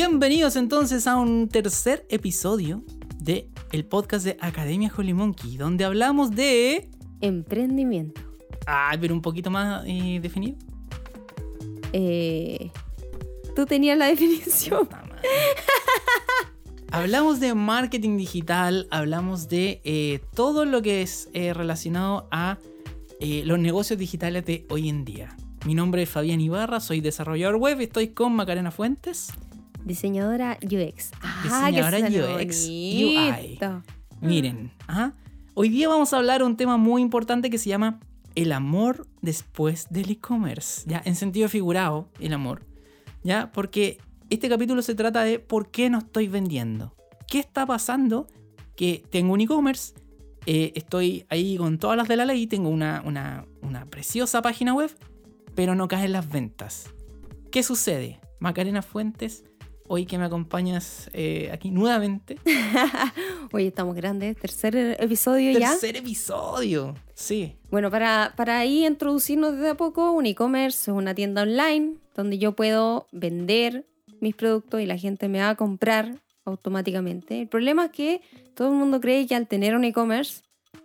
[0.00, 2.84] Bienvenidos entonces a un tercer episodio
[3.18, 6.88] de el podcast de Academia Holy Monkey, donde hablamos de
[7.20, 8.20] Emprendimiento.
[8.64, 10.56] Ah, pero un poquito más eh, definido.
[11.92, 12.70] Eh,
[13.56, 14.88] Tú tenías la definición.
[16.92, 22.58] Hablamos de marketing digital, hablamos de eh, todo lo que es relacionado a
[23.20, 25.36] los negocios digitales de hoy en día.
[25.66, 29.32] Mi nombre es Fabián Ibarra, soy desarrollador web, estoy con Macarena Fuentes.
[29.88, 31.12] Diseñadora UX.
[31.22, 33.82] Ah, Diseñadora UX, bonito.
[34.20, 34.70] Miren,
[35.54, 37.98] hoy día vamos a hablar un tema muy importante que se llama
[38.34, 40.82] el amor después del e-commerce.
[40.86, 42.66] Ya, en sentido figurado, el amor.
[43.24, 43.96] Ya, porque
[44.28, 46.94] este capítulo se trata de por qué no estoy vendiendo.
[47.26, 48.26] ¿Qué está pasando?
[48.76, 49.94] Que tengo un e-commerce,
[50.44, 54.74] eh, estoy ahí con todas las de la ley, tengo una, una, una preciosa página
[54.74, 54.94] web,
[55.54, 56.90] pero no caen las ventas.
[57.50, 58.20] ¿Qué sucede?
[58.38, 59.44] Macarena Fuentes,
[59.88, 62.38] hoy que me acompañas eh, aquí nuevamente.
[63.52, 64.36] Oye, estamos grandes.
[64.36, 65.70] Tercer episodio ya.
[65.70, 66.94] Tercer episodio.
[67.14, 67.56] Sí.
[67.70, 72.38] Bueno, para, para ahí introducirnos desde a poco, un e-commerce es una tienda online donde
[72.38, 73.86] yo puedo vender
[74.20, 77.40] mis productos y la gente me va a comprar automáticamente.
[77.42, 78.20] El problema es que
[78.54, 80.42] todo el mundo cree que al tener un e-commerce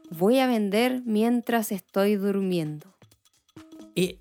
[0.09, 2.87] voy a vender mientras estoy durmiendo.
[3.95, 4.19] Eh,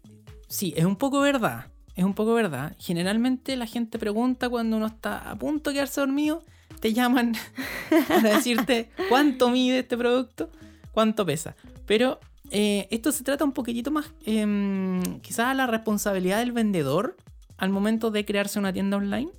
[0.48, 1.71] sí, es un poco verdad.
[1.94, 2.74] Es un poco verdad.
[2.78, 6.42] Generalmente la gente pregunta cuando uno está a punto de quedarse dormido,
[6.80, 7.34] te llaman
[8.08, 10.50] para decirte cuánto mide este producto,
[10.92, 11.54] cuánto pesa.
[11.86, 12.18] Pero
[12.50, 17.16] eh, esto se trata un poquitito más, em, quizás a la responsabilidad del vendedor
[17.56, 19.30] al momento de crearse una tienda online.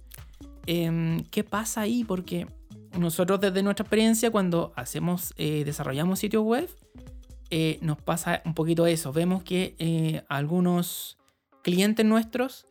[0.66, 2.04] Em, ¿Qué pasa ahí?
[2.04, 2.48] Porque
[2.98, 6.70] nosotros desde nuestra experiencia cuando hacemos, eh, desarrollamos sitios web,
[7.50, 9.12] eh, nos pasa un poquito eso.
[9.12, 11.18] Vemos que algunos
[11.64, 12.68] clientes nuestros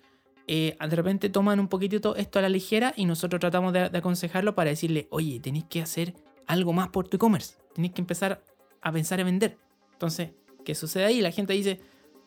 [0.46, 3.98] eh, de repente toman un poquitito esto a la ligera y nosotros tratamos de, de
[3.98, 6.14] aconsejarlo para decirle, oye, tenéis que hacer
[6.46, 7.56] algo más por tu e-commerce.
[7.74, 8.42] Tenéis que empezar
[8.80, 9.58] a pensar en vender.
[9.92, 10.30] Entonces,
[10.64, 11.20] ¿qué sucede ahí?
[11.20, 11.80] La gente dice,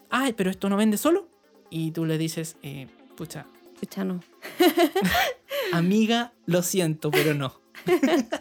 [0.09, 1.27] ay, pero esto no vende solo.
[1.69, 3.45] Y tú le dices, eh, pucha,
[3.75, 4.21] Escucha, no.
[5.73, 7.59] amiga, lo siento, pero no.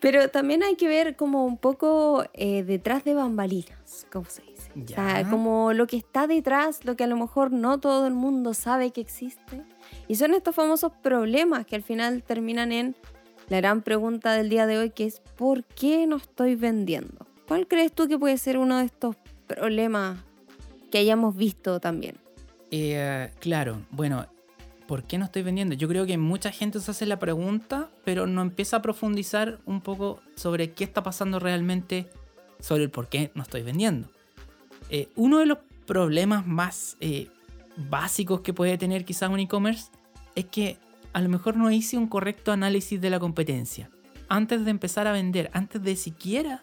[0.00, 4.59] Pero también hay que ver como un poco eh, detrás de bambalinas, como se dice.
[4.76, 5.28] O sea, Ya.
[5.30, 8.90] como lo que está detrás, lo que a lo mejor no todo el mundo sabe
[8.92, 9.62] que existe.
[10.08, 12.94] Y son estos famosos problemas que al final terminan en
[13.48, 17.26] la gran pregunta del día de hoy, que es ¿por qué no estoy vendiendo?
[17.48, 19.16] ¿Cuál crees tú que puede ser uno de estos
[19.48, 20.18] problemas
[20.92, 22.16] que hayamos visto también?
[22.70, 24.26] Eh, claro, bueno,
[24.86, 25.74] ¿por qué no estoy vendiendo?
[25.74, 29.80] Yo creo que mucha gente se hace la pregunta, pero no empieza a profundizar un
[29.80, 32.08] poco sobre qué está pasando realmente,
[32.60, 34.08] sobre el por qué no estoy vendiendo.
[34.90, 37.28] Eh, uno de los problemas más eh,
[37.76, 39.90] básicos que puede tener quizás un e-commerce
[40.34, 40.78] es que
[41.12, 43.90] a lo mejor no hice un correcto análisis de la competencia.
[44.28, 46.62] Antes de empezar a vender, antes de siquiera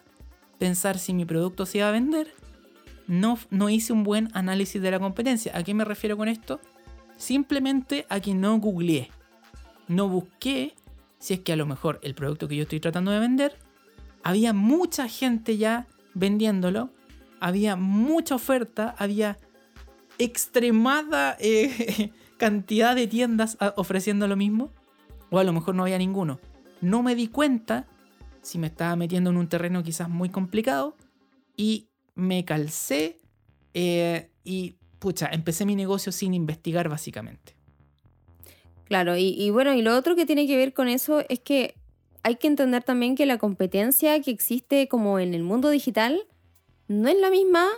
[0.58, 2.32] pensar si mi producto se iba a vender,
[3.06, 5.56] no, no hice un buen análisis de la competencia.
[5.56, 6.60] ¿A qué me refiero con esto?
[7.16, 9.10] Simplemente a que no googleé.
[9.88, 10.74] No busqué
[11.18, 13.56] si es que a lo mejor el producto que yo estoy tratando de vender,
[14.22, 16.90] había mucha gente ya vendiéndolo,
[17.40, 19.38] había mucha oferta, había
[20.18, 24.70] extremada eh, cantidad de tiendas a- ofreciendo lo mismo,
[25.30, 26.40] o a lo mejor no había ninguno.
[26.80, 27.86] No me di cuenta
[28.42, 30.96] si me estaba metiendo en un terreno quizás muy complicado
[31.56, 33.18] y me calcé
[33.74, 37.54] eh, y pucha, empecé mi negocio sin investigar básicamente.
[38.84, 41.74] Claro, y, y bueno, y lo otro que tiene que ver con eso es que
[42.22, 46.22] hay que entender también que la competencia que existe como en el mundo digital
[46.88, 47.68] no es la misma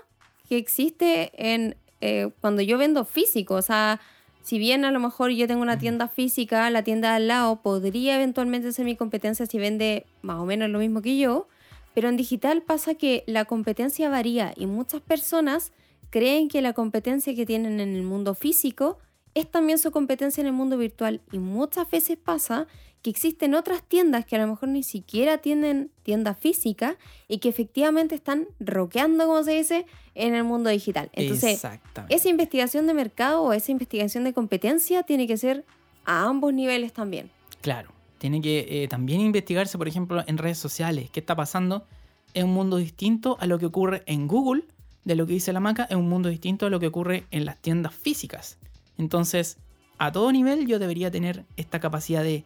[0.49, 3.55] que existe en eh, cuando yo vendo físico.
[3.55, 4.01] O sea,
[4.43, 7.63] si bien a lo mejor yo tengo una tienda física, la tienda de al lado
[7.63, 11.47] podría eventualmente ser mi competencia si vende más o menos lo mismo que yo,
[11.95, 15.73] pero en digital pasa que la competencia varía y muchas personas
[16.09, 18.99] creen que la competencia que tienen en el mundo físico
[19.35, 22.67] es también su competencia en el mundo virtual y muchas veces pasa
[23.03, 26.97] que existen otras tiendas que a lo mejor ni siquiera tienen tienda física
[27.29, 31.11] y que efectivamente están roqueando, como se dice, en el mundo digital.
[31.13, 31.63] Entonces,
[32.09, 35.65] esa investigación de mercado o esa investigación de competencia tiene que ser
[36.05, 37.31] a ambos niveles también.
[37.63, 41.87] Claro, tiene que eh, también investigarse, por ejemplo, en redes sociales, qué está pasando
[42.35, 44.65] en un mundo distinto a lo que ocurre en Google,
[45.05, 47.47] de lo que dice la maca, en un mundo distinto a lo que ocurre en
[47.47, 48.59] las tiendas físicas.
[48.99, 49.57] Entonces,
[49.99, 52.45] a todo nivel yo debería tener esta capacidad de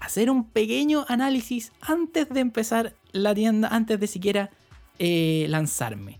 [0.00, 4.50] hacer un pequeño análisis antes de empezar la tienda, antes de siquiera
[4.98, 6.18] eh, lanzarme.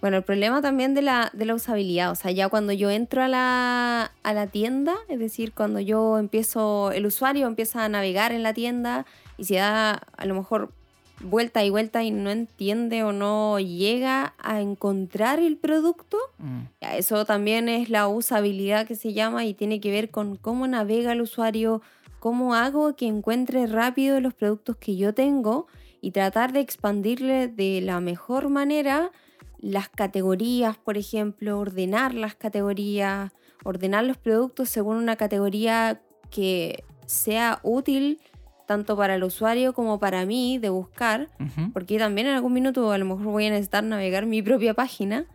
[0.00, 3.22] Bueno, el problema también de la, de la usabilidad, o sea, ya cuando yo entro
[3.22, 8.32] a la, a la tienda, es decir, cuando yo empiezo, el usuario empieza a navegar
[8.32, 9.06] en la tienda
[9.38, 10.72] y se da a lo mejor
[11.20, 16.62] vuelta y vuelta y no entiende o no llega a encontrar el producto, Mm,
[16.96, 21.12] eso también es la usabilidad que se llama y tiene que ver con cómo navega
[21.12, 21.80] el usuario,
[22.22, 25.66] cómo hago que encuentre rápido los productos que yo tengo
[26.00, 29.10] y tratar de expandirle de la mejor manera
[29.58, 33.32] las categorías, por ejemplo, ordenar las categorías,
[33.64, 38.20] ordenar los productos según una categoría que sea útil
[38.68, 41.28] tanto para el usuario como para mí de buscar
[41.72, 45.26] porque también en algún minuto a lo mejor voy a necesitar navegar mi propia página.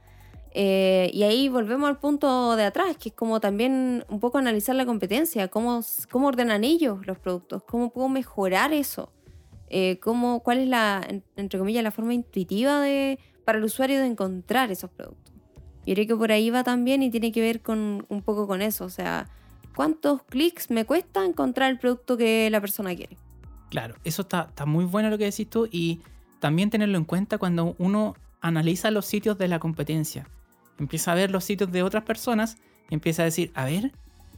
[0.54, 4.76] Eh, y ahí volvemos al punto de atrás, que es como también un poco analizar
[4.76, 9.12] la competencia, cómo, cómo ordenan ellos los productos, cómo puedo mejorar eso,
[9.70, 14.00] eh, cómo, cuál es la, en- entre comillas, la forma intuitiva de, para el usuario
[14.00, 15.34] de encontrar esos productos.
[15.86, 18.62] Yo creo que por ahí va también y tiene que ver con un poco con
[18.62, 19.30] eso, o sea,
[19.76, 23.16] cuántos clics me cuesta encontrar el producto que la persona quiere.
[23.70, 26.02] Claro, eso está, está muy bueno lo que decís tú y
[26.40, 30.28] también tenerlo en cuenta cuando uno analiza los sitios de la competencia.
[30.80, 32.58] Empieza a ver los sitios de otras personas
[32.90, 33.92] empieza a decir, a ver,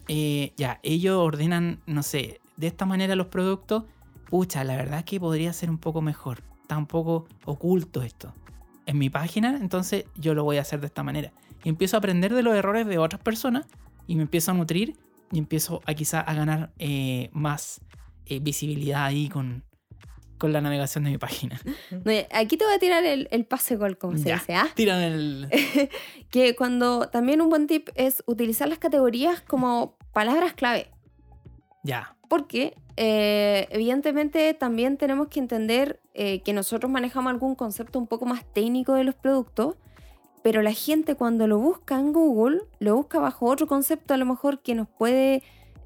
[0.07, 3.83] eh, ya, ellos ordenan, no sé, de esta manera los productos.
[4.29, 6.43] Pucha, la verdad que podría ser un poco mejor.
[6.61, 8.33] Está un poco oculto esto.
[8.85, 11.31] En mi página, entonces yo lo voy a hacer de esta manera.
[11.63, 13.67] Y empiezo a aprender de los errores de otras personas
[14.07, 14.97] y me empiezo a nutrir
[15.31, 17.81] y empiezo a quizá a ganar eh, más
[18.25, 19.63] eh, visibilidad ahí con,
[20.39, 21.61] con la navegación de mi página.
[22.33, 24.35] Aquí te voy a tirar el, el pase gol, como se Ya.
[24.35, 24.67] dice, ¿ah?
[24.73, 25.47] Tiran el.
[26.31, 30.89] Que cuando también un buen tip es utilizar las categorías como palabras clave.
[31.83, 32.15] Ya.
[32.27, 38.25] Porque eh, evidentemente también tenemos que entender eh, que nosotros manejamos algún concepto un poco
[38.25, 39.75] más técnico de los productos,
[40.43, 44.25] pero la gente cuando lo busca en Google, lo busca bajo otro concepto a lo
[44.25, 45.41] mejor que nos puede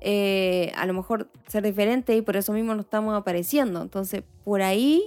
[0.05, 3.81] eh, a lo mejor ser diferente y por eso mismo no estamos apareciendo.
[3.81, 5.01] Entonces, por ahí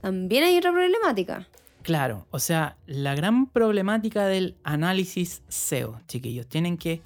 [0.00, 1.46] también hay otra problemática.
[1.82, 7.02] Claro, o sea, la gran problemática del análisis SEO, chiquillos, tienen que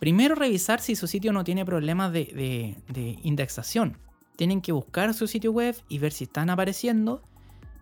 [0.00, 3.96] primero revisar si su sitio no tiene problemas de, de- de indexación.
[4.36, 7.22] Tienen que buscar su sitio web y ver si están apareciendo.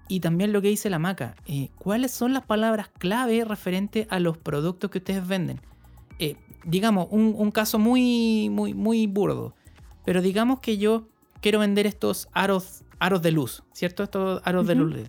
[0.06, 4.20] Y también lo que dice la maca, eh, cuáles son las palabras clave referente a
[4.20, 5.60] los productos que ustedes venden.
[6.18, 9.54] Eh, digamos, un, un caso muy, muy, muy burdo.
[10.04, 11.08] Pero digamos que yo
[11.40, 14.02] quiero vender estos aros, aros de luz, ¿cierto?
[14.02, 15.08] Estos aros de luz LED.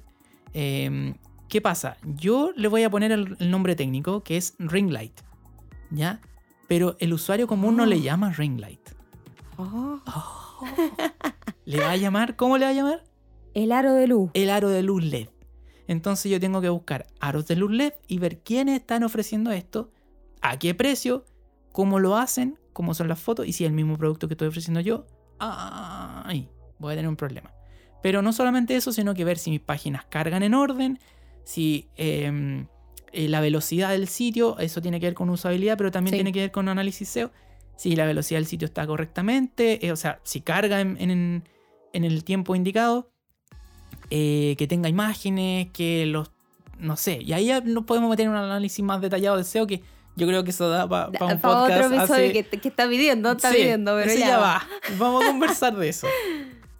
[0.54, 1.16] Eh,
[1.50, 1.98] ¿Qué pasa?
[2.16, 5.20] Yo le voy a poner el, el nombre técnico que es ring light,
[5.92, 6.22] ¿ya?
[6.68, 8.00] Pero el usuario común no le Oh.
[8.00, 8.80] llama ring light.
[9.58, 10.00] Oh,
[11.66, 13.04] Le va a llamar, ¿cómo le va a llamar?
[13.54, 14.32] el aro de luz.
[14.34, 15.30] El aro de luz LED.
[15.88, 19.92] Entonces yo tengo que buscar aros de luz LED y ver quiénes están ofreciendo esto,
[20.42, 21.24] a qué precio,
[21.76, 24.48] cómo lo hacen, cómo son las fotos y si es el mismo producto que estoy
[24.48, 25.06] ofreciendo yo.
[25.40, 26.48] Ay,
[26.80, 27.52] voy a tener un problema.
[28.02, 31.00] Pero no solamente eso, sino que ver si mis páginas cargan en orden,
[31.44, 32.68] si em,
[33.12, 36.18] eh, la velocidad del sitio, eso tiene que ver con usabilidad, pero también Sí.
[36.20, 37.32] tiene que ver con análisis SEO.
[37.76, 41.44] Si la velocidad del sitio está correctamente, eh, o sea, si carga en, en-
[41.92, 43.12] en el tiempo indicado,
[44.12, 46.32] eh, que tenga imágenes, que los.
[46.80, 49.66] No sé, y ahí ya nos podemos meter en un análisis más detallado de SEO
[49.68, 49.82] que
[50.16, 51.46] yo creo que eso da para un podcast.
[51.46, 54.44] otro episodio hace- que, que está pidiendo, está Sí, pidiendo, pero ya, ya va.
[54.44, 54.68] va.
[54.98, 56.08] Vamos a conversar de eso.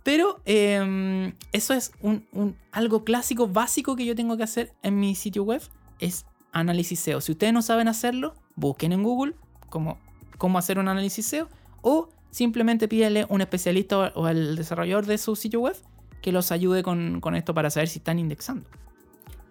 [0.04, 5.00] Pero eh, eso es un, un- algo clásico, básico que yo tengo que hacer en
[5.00, 5.62] mi sitio web.
[6.00, 7.22] Es análisis SEO.
[7.22, 9.34] Si ustedes no saben hacerlo, busquen en Google
[9.70, 9.98] cómo,
[10.38, 11.50] cómo hacer un análisis SEO.
[11.82, 15.76] O simplemente pídele a un especialista o, o al desarrollador de su sitio web
[16.22, 18.70] que los ayude con, con esto para saber si están indexando.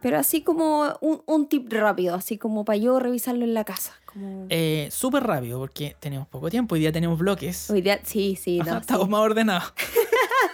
[0.05, 3.95] Pero así como un, un tip rápido, así como para yo revisarlo en la casa.
[4.05, 4.45] Como...
[4.51, 6.75] Eh, Súper rápido porque tenemos poco tiempo.
[6.75, 7.71] Hoy día tenemos bloques.
[7.71, 8.81] Hoy día, sí, sí, no, Ajá, sí.
[8.83, 9.73] Estamos más ordenados.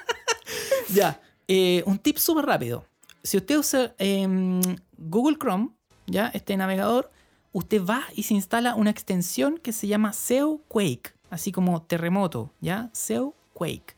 [0.95, 2.85] ya, eh, un tip súper rápido.
[3.25, 4.61] Si usted usa em,
[4.97, 5.71] Google Chrome,
[6.07, 7.11] ya, este navegador,
[7.51, 12.53] usted va y se instala una extensión que se llama SEO Quake, así como terremoto,
[12.61, 13.97] ya, SEO Quake.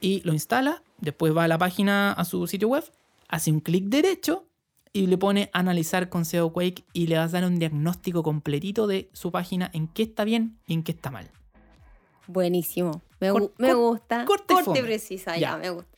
[0.00, 2.82] Y lo instala, después va a la página, a su sitio web,
[3.28, 4.49] hace un clic derecho
[4.92, 8.86] y le pone analizar con SEO Quake y le va a dar un diagnóstico completito
[8.86, 11.30] de su página en qué está bien y en qué está mal.
[12.26, 13.02] Buenísimo.
[13.20, 14.24] Me, Cor- gusta.
[14.24, 15.52] corte Corte precisa, Ya.
[15.52, 15.56] ya.
[15.58, 15.88] me gusta.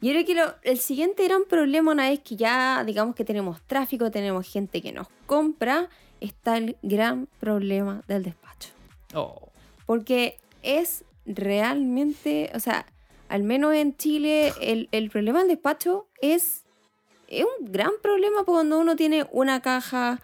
[0.00, 3.62] Yo creo que lo- el siguiente gran problema, una vez que ya digamos que tenemos
[3.62, 5.88] tráfico, tenemos gente que nos compra,
[6.20, 8.70] está el gran problema del despacho.
[9.14, 9.48] Oh.
[9.86, 12.86] Porque es realmente, o sea,
[13.28, 16.63] al menos en Chile, el, el problema del despacho es
[17.28, 20.20] es un gran problema cuando uno tiene una caja,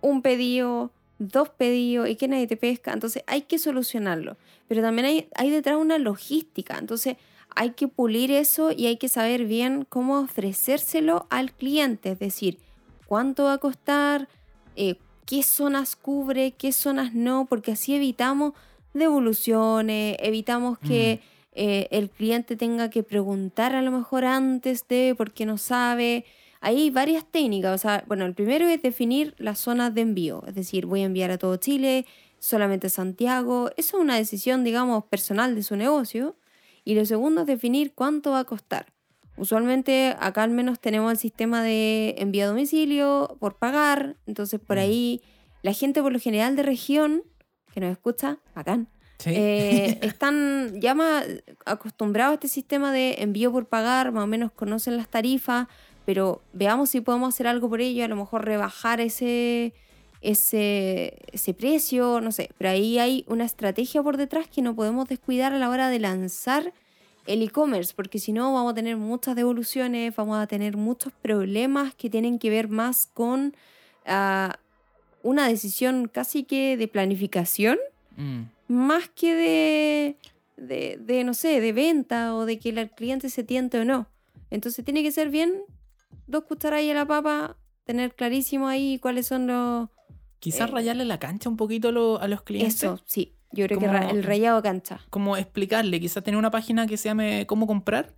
[0.00, 2.92] un pedido, dos pedidos y que nadie te pesca.
[2.92, 4.36] Entonces hay que solucionarlo.
[4.68, 6.78] Pero también hay, detrás una logística.
[6.78, 7.16] Entonces
[7.54, 12.12] hay que pulir eso y hay que saber bien cómo ofrecérselo al cliente.
[12.12, 12.58] Es decir,
[13.06, 14.28] cuánto va a costar,
[14.74, 18.52] eh, qué zonas cubre, qué zonas no, porque así evitamos
[18.94, 21.35] devoluciones, evitamos que mm.
[21.56, 26.26] Eh, el cliente tenga que preguntar a lo mejor antes de porque no sabe.
[26.60, 30.54] Hay varias técnicas, o sea, bueno, el primero es definir las zonas de envío, es
[30.54, 32.06] decir, voy a enviar a todo Chile,
[32.38, 36.36] solamente Santiago, eso es una decisión, digamos, personal de su negocio.
[36.84, 38.92] Y lo segundo es definir cuánto va a costar.
[39.36, 44.76] Usualmente acá al menos tenemos el sistema de envío a domicilio por pagar, entonces por
[44.76, 44.80] mm.
[44.80, 45.20] ahí
[45.62, 47.22] la gente por lo general de región
[47.72, 48.88] que nos escucha, bacán,
[49.24, 51.24] eh, están ya más
[51.64, 55.68] acostumbrados a este sistema de envío por pagar, más o menos conocen las tarifas,
[56.04, 59.74] pero veamos si podemos hacer algo por ello, a lo mejor rebajar ese,
[60.20, 65.08] ese, ese precio, no sé, pero ahí hay una estrategia por detrás que no podemos
[65.08, 66.72] descuidar a la hora de lanzar
[67.26, 71.94] el e-commerce, porque si no vamos a tener muchas devoluciones, vamos a tener muchos problemas
[71.94, 73.54] que tienen que ver más con
[74.06, 74.52] uh,
[75.22, 77.78] una decisión casi que de planificación,
[78.16, 78.42] mm.
[78.68, 80.16] Más que de,
[80.56, 84.08] de, de, no sé, de venta o de que el cliente se tiente o no.
[84.50, 85.52] Entonces tiene que ser bien,
[86.26, 89.88] dos cucharadas a la papa, tener clarísimo ahí cuáles son los...
[90.38, 92.82] Quizás eh, rayarle la cancha un poquito a los clientes.
[92.82, 93.32] Eso, sí.
[93.52, 95.00] Yo creo que el rayado cancha.
[95.08, 98.12] Como explicarle, quizás tener una página que se llame cómo comprar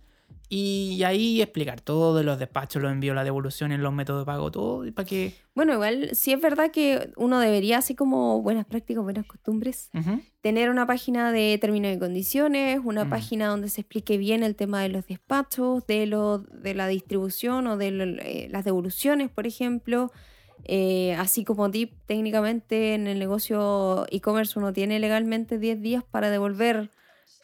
[0.51, 4.49] y ahí explicar todo de los despachos, los envíos, las devoluciones, los métodos de pago,
[4.49, 5.33] todo, para que...
[5.53, 9.91] Bueno, igual sí es verdad que uno debería, así como buenas prácticas, buenas costumbres,
[10.41, 13.09] tener una página de términos y condiciones, una mm.
[13.09, 17.67] página donde se explique bien el tema de los despachos, de, lo, de la distribución
[17.67, 17.89] o de
[18.23, 20.11] eh, las devoluciones, por ejemplo.
[20.65, 26.29] Eh, así como tip, técnicamente en el negocio e-commerce uno tiene legalmente 10 días para
[26.29, 26.89] devolver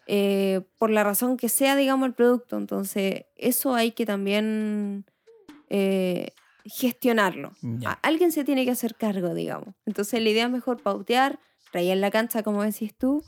[0.08, 2.58] eh, por la razón que sea, digamos, el producto.
[2.58, 5.06] Entonces, eso hay que también
[5.70, 6.30] eh,
[6.66, 7.52] gestionarlo.
[8.02, 9.74] alguien se tiene que hacer cargo, digamos.
[9.86, 11.40] Entonces, la idea es mejor pautear,
[11.74, 13.24] rayar la cancha, como decís tú,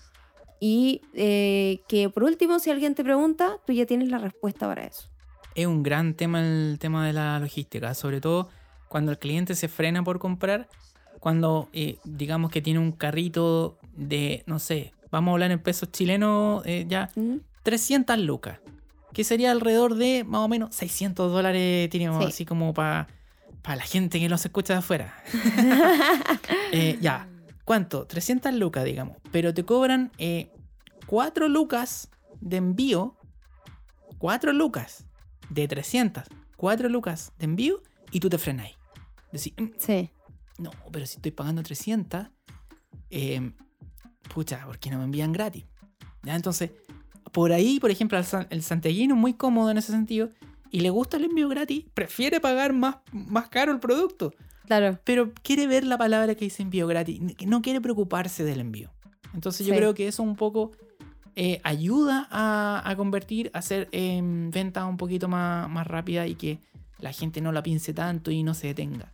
[0.60, 4.86] y eh, que por último, si alguien te pregunta, tú ya tienes la respuesta para
[4.86, 5.10] eso.
[5.56, 8.50] Es un gran tema el tema de la logística, sobre todo
[8.88, 10.70] cuando el cliente se frena por comprar,
[11.20, 11.68] cuando
[12.04, 16.86] digamos que tiene un carrito de, no sé, vamos a hablar en pesos chilenos eh,
[16.88, 17.10] ya,
[17.64, 18.60] 300 lucas,
[19.14, 23.08] que sería alrededor de más o menos 600 dólares, tenemos así como para
[23.66, 25.16] la gente que nos escucha de afuera.
[26.74, 27.30] Eh, ya,
[27.64, 28.06] ¿cuánto?
[28.08, 30.12] 300 lucas, digamos, pero te cobran
[31.06, 32.10] 4 eh, lucas
[32.42, 33.16] de envío,
[34.18, 35.06] 4 lucas
[35.50, 36.26] de 300,
[36.58, 37.82] 4 lucas de envío
[38.12, 38.72] y tú te frenas.
[39.32, 40.12] Decís, mm, sí.
[40.58, 42.28] No, pero si estoy pagando 300,
[43.10, 43.54] eh,
[44.28, 45.66] pucha, ¿por qué no me envían gratis?
[46.24, 46.36] ¿Ya?
[46.36, 46.72] Entonces,
[47.32, 48.20] por ahí, por ejemplo,
[48.50, 50.30] el, santiaguino es muy cómodo en ese sentido
[50.72, 54.34] y le gusta el envío gratis, prefiere pagar más, más caro el producto.
[54.66, 55.00] Claro.
[55.04, 58.92] Pero quiere ver la palabra que dice envío gratis, no quiere preocuparse del envío.
[59.34, 60.72] Entonces yo creo que eso un poco
[61.36, 66.60] eh, ayuda a, convertir, a hacer eh, venta un poquito más, más rápida y que
[67.00, 69.14] la gente no la piense tanto y no se detenga.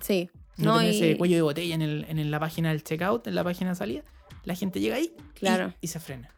[0.00, 0.30] Sí.
[0.56, 3.44] No, tener ese cuello de botella en, el, en la página del checkout, en la
[3.44, 4.04] página de salida
[4.44, 5.74] la gente llega ahí claro.
[5.80, 6.30] y, se frena.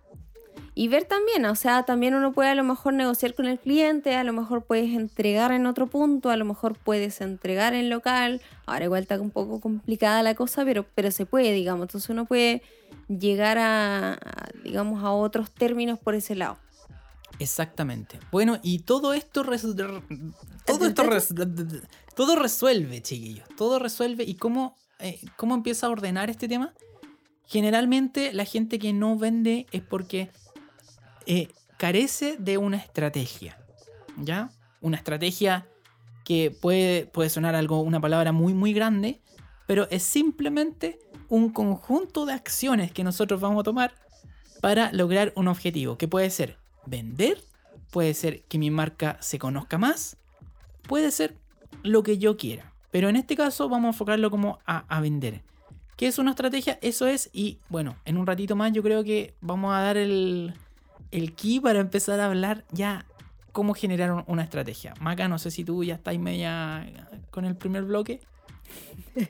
[0.75, 4.15] Y ver también, o sea, también uno puede a lo mejor negociar con el cliente,
[4.15, 8.43] a lo mejor puedes entregar en otro punto, a lo mejor puedes entregar en local.
[8.67, 11.85] Ahora igual está un poco complicada la cosa, pero, pero se puede, digamos.
[11.85, 12.63] Entonces uno puede
[13.09, 14.19] llegar a,
[14.65, 16.59] digamos, a otros términos por ese lado.
[17.39, 18.19] Exactamente.
[18.31, 19.45] Bueno, y todo esto,
[20.65, 21.03] todo esto
[22.15, 23.47] todo resuelve, chiquillos.
[23.57, 24.25] Todo resuelve.
[24.25, 26.75] ¿Y cómo, eh, cómo empieza a ordenar este tema?
[27.47, 30.31] Generalmente la gente que no vende es porque
[31.27, 33.59] eh, carece de una estrategia.
[34.17, 34.51] ¿Ya?
[34.81, 35.67] Una estrategia
[36.25, 39.21] que puede, puede sonar algo, una palabra muy, muy grande,
[39.67, 40.99] pero es simplemente
[41.29, 43.95] un conjunto de acciones que nosotros vamos a tomar
[44.61, 47.41] para lograr un objetivo, que puede ser vender,
[47.91, 50.17] puede ser que mi marca se conozca más,
[50.83, 51.37] puede ser
[51.83, 52.73] lo que yo quiera.
[52.91, 55.43] Pero en este caso vamos a enfocarlo como a, a vender.
[55.97, 56.79] ¿Qué es una estrategia?
[56.83, 60.55] Eso es, y bueno, en un ratito más yo creo que vamos a dar el,
[61.11, 63.07] el key para empezar a hablar ya
[63.53, 64.93] cómo generar una estrategia.
[65.01, 66.87] Maca, no sé si tú ya estás media
[67.31, 68.21] con el primer bloque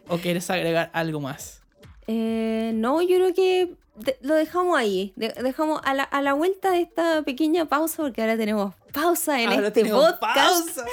[0.08, 1.62] o quieres agregar algo más.
[2.08, 3.74] Eh, no, yo creo que
[4.20, 5.12] lo dejamos ahí.
[5.16, 9.52] dejamos a la, a la, vuelta de esta pequeña pausa, porque ahora tenemos pausa en
[9.52, 10.20] este podcast.
[10.20, 10.84] Pausa.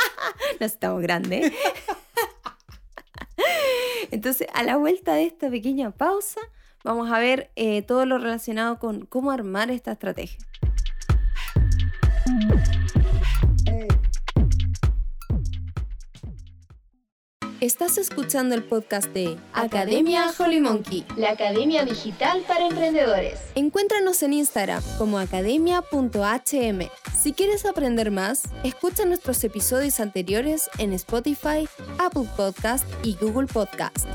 [0.60, 1.50] no estamos grandes.
[4.10, 6.40] Entonces, a la vuelta de esta pequeña pausa,
[6.82, 10.38] vamos a ver eh, todo lo relacionado con cómo armar esta estrategia.
[17.64, 23.40] Estás escuchando el podcast de Academia Holly Monkey, la academia digital para emprendedores.
[23.54, 26.88] Encuéntranos en Instagram como academia.hm.
[27.18, 31.66] Si quieres aprender más, escucha nuestros episodios anteriores en Spotify,
[31.96, 34.06] Apple Podcast y Google Podcast.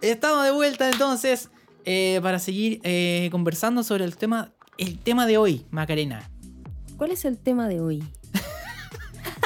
[0.00, 1.50] Estamos de vuelta entonces
[1.84, 6.29] eh, para seguir eh, conversando sobre el tema, el tema de hoy, Macarena.
[7.00, 8.04] ¿Cuál es el tema de hoy?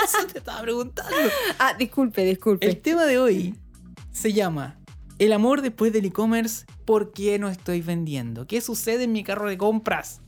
[0.05, 1.15] Eso te estaba preguntando.
[1.61, 2.67] Ah, disculpe, disculpe.
[2.67, 3.55] El tema de hoy
[4.11, 4.77] se llama
[5.21, 8.49] El amor después del e-commerce, ¿por qué no estoy vendiendo?
[8.49, 10.21] ¿Qué sucede en mi carro de compras?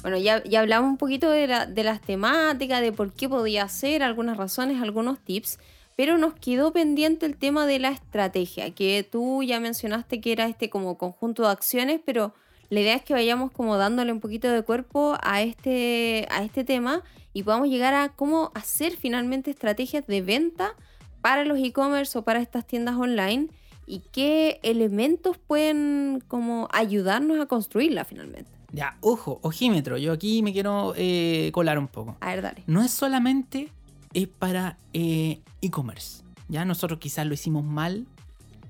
[0.00, 3.68] Bueno, ya, ya hablamos un poquito de, la- de las temáticas, de por qué podía
[3.68, 5.58] ser, algunas razones, algunos tips,
[5.94, 10.46] pero nos quedó pendiente el tema de la estrategia, que tú ya mencionaste que era
[10.46, 12.32] este como conjunto de acciones, pero
[12.70, 16.64] la idea es que vayamos como dándole un poquito de cuerpo a este, a este
[16.64, 20.74] tema y podamos llegar a cómo hacer finalmente estrategias de venta
[21.20, 23.48] para los e-commerce o para estas tiendas online
[23.86, 28.50] y qué elementos pueden como ayudarnos a construirla finalmente.
[28.72, 29.96] Ya, ojo, ojímetro.
[29.96, 32.16] Yo aquí me quiero eh, colar un poco.
[32.20, 32.62] A ver, dale.
[32.66, 33.70] No es solamente
[34.12, 36.24] es para eh, e-commerce.
[36.48, 38.06] Ya nosotros quizás lo hicimos mal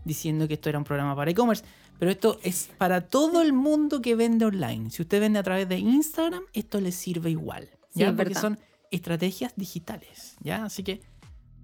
[0.04, 1.64] diciendo que esto era un programa para e-commerce,
[1.98, 4.90] pero esto es para todo el mundo que vende online.
[4.90, 7.68] Si usted vende a través de Instagram, esto le sirve igual.
[7.94, 8.06] Sí, ¿ya?
[8.08, 8.40] es Porque verdad.
[8.40, 8.58] son
[8.90, 10.36] estrategias digitales.
[10.40, 10.64] ¿ya?
[10.64, 11.00] Así que,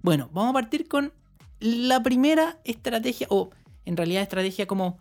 [0.01, 1.13] bueno, vamos a partir con
[1.59, 3.49] la primera estrategia, o
[3.85, 4.97] en realidad estrategia como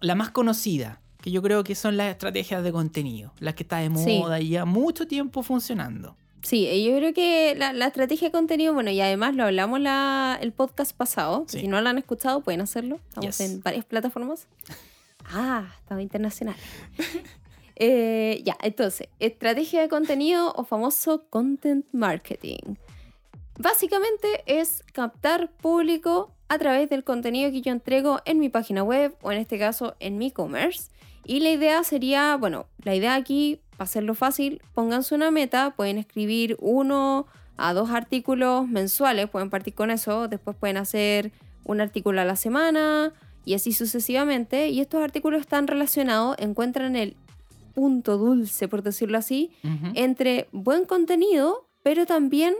[0.00, 3.78] la más conocida, que yo creo que son las estrategias de contenido, las que está
[3.78, 4.18] de Sí.
[4.18, 6.16] moda y ya mucho tiempo funcionando.
[6.42, 9.78] Sí, eh, yo creo que la, la estrategia de contenido, bueno, y además lo hablamos
[9.80, 11.44] la, el podcast pasado.
[11.48, 11.60] Sí.
[11.60, 12.96] Si no lo han escuchado, pueden hacerlo.
[13.08, 13.40] Estamos Yes.
[13.50, 14.46] en varias plataformas.
[15.32, 16.56] Ah, estaba internacional.
[17.82, 22.74] Eh, ya, entonces, estrategia de contenido o famoso content marketing.
[23.58, 29.14] Básicamente es captar público a través del contenido que yo entrego en mi página web
[29.22, 30.90] o en este caso en mi e-commerce.
[31.24, 35.98] Y la idea sería, bueno, la idea aquí, para hacerlo fácil, pónganse una meta, pueden
[35.98, 41.32] escribir uno a dos artículos mensuales, pueden partir con eso, después pueden hacer
[41.64, 43.12] un artículo a la semana
[43.44, 44.68] y así sucesivamente.
[44.68, 47.16] Y estos artículos están relacionados, encuentran el
[47.74, 49.50] punto dulce, por decirlo así,
[49.94, 52.54] entre buen contenido, pero también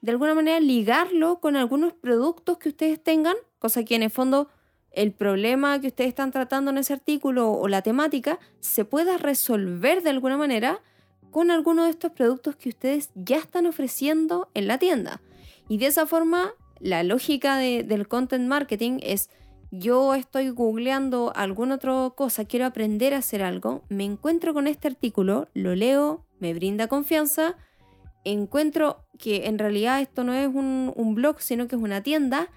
[0.00, 4.48] de alguna manera ligarlo con algunos productos que ustedes tengan, cosa que en el fondo
[4.96, 10.02] el problema que ustedes están tratando en ese artículo o la temática se pueda resolver
[10.02, 10.80] de alguna manera
[11.30, 15.20] con alguno de estos productos que ustedes ya están ofreciendo en la tienda.
[15.68, 19.30] Y de esa forma, la lógica de- del content marketing es
[19.70, 24.86] yo estoy googleando alguna otra cosa, quiero aprender a hacer algo, me encuentro con este
[24.86, 27.56] artículo, lo leo, me brinda confianza,
[28.24, 32.48] encuentro que en realidad esto no es un blog, sino que es una tienda,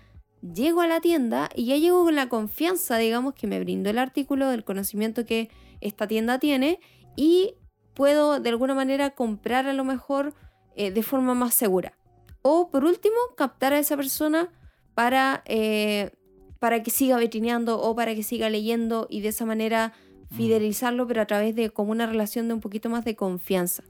[0.42, 3.98] llego a la tienda y ya llego con la confianza, digamos, que me brindó el
[3.98, 5.50] artículo, del conocimiento que
[5.82, 6.80] esta tienda tiene
[7.16, 7.56] y
[7.94, 10.34] puedo de alguna manera comprar a lo mejor
[10.76, 11.98] eh, de forma más segura.
[12.42, 14.50] O por último, captar a esa persona
[14.94, 16.12] para, eh,
[16.60, 19.94] para que siga vitrineando o para que siga leyendo y de esa manera
[20.32, 23.84] fidelizarlo, pero a través de como una relación de un poquito más de confianza.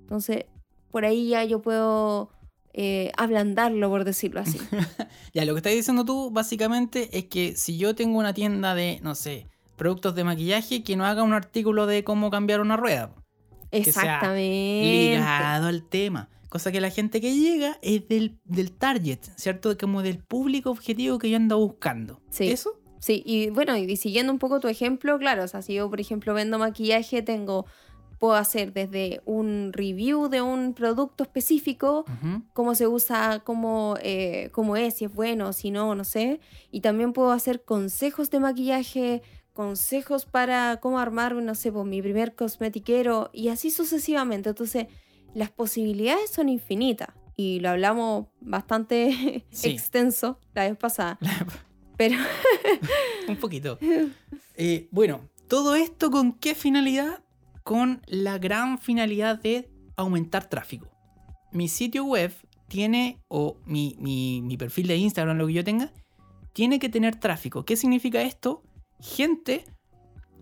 [0.00, 0.46] Entonces,
[0.90, 2.30] por ahí ya yo puedo
[2.74, 4.58] eh, ablandarlo, por decirlo así.
[5.34, 9.00] Ya, lo que estás diciendo tú básicamente es que si yo tengo una tienda de,
[9.02, 13.14] no sé, productos de maquillaje, que no haga un artículo de cómo cambiar una rueda.
[13.70, 15.14] Que sea Exactamente.
[15.14, 16.28] Ligado al tema.
[16.50, 19.76] Cosa que la gente que llega es del, del target, ¿cierto?
[19.78, 22.20] Como del público objetivo que yo ando buscando.
[22.28, 22.50] Sí.
[22.50, 22.78] ¿Eso?
[23.02, 26.00] Sí, y bueno, y siguiendo un poco tu ejemplo, claro, o sea, si yo, por
[26.00, 27.66] ejemplo, vendo maquillaje, tengo,
[28.22, 32.04] puedo hacer desde un review de un producto específico,
[32.52, 36.38] cómo se usa, cómo, eh, cómo es, si es bueno, si no, no sé.
[36.70, 39.22] Y también puedo hacer consejos de maquillaje,
[39.54, 44.50] consejos para cómo armar, no sé, pues, mi primer cosmetiquero y así sucesivamente.
[44.50, 44.86] Entonces,
[45.34, 47.08] las posibilidades son infinitas.
[47.34, 49.70] Y lo hablamos bastante Sí.
[49.70, 51.18] extenso la vez pasada.
[51.96, 52.18] Pero
[53.26, 53.80] Un poquito.
[54.54, 57.24] Eh, bueno, todo esto con qué finalidad?
[57.62, 60.88] Con la gran finalidad de aumentar tráfico.
[61.52, 62.32] Mi sitio web
[62.68, 65.92] tiene, o mi, mi- mi perfil de Instagram, lo que yo tenga,
[66.54, 67.64] tiene que tener tráfico.
[67.64, 68.62] ¿Qué significa esto?
[69.00, 69.64] Gente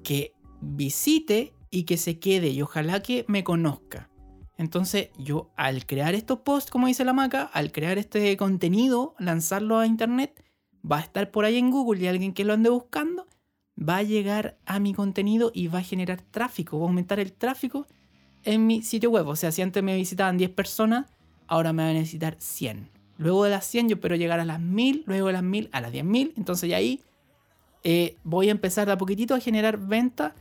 [0.04, 4.08] que visite y que se quede y ojalá que me conozca.
[4.56, 9.78] Entonces yo al crear estos posts, como dice la maca, al crear este contenido, lanzarlo
[9.78, 10.44] a internet,
[10.90, 13.26] va a estar por ahí en Google y alguien que lo ande buscando
[13.80, 17.32] va a llegar a mi contenido y va a generar tráfico, va a aumentar el
[17.32, 17.86] tráfico
[18.44, 19.26] en mi sitio web.
[19.28, 21.06] O sea, si antes me visitaban 10 personas,
[21.46, 22.90] ahora me van a necesitar 100.
[23.18, 25.80] Luego de las 100 yo espero llegar a las 1000, luego de las 1000 a
[25.80, 26.32] las 10.000.
[26.36, 27.00] Entonces ya ahí
[27.84, 30.32] eh, voy a empezar de a poquitito a generar ventas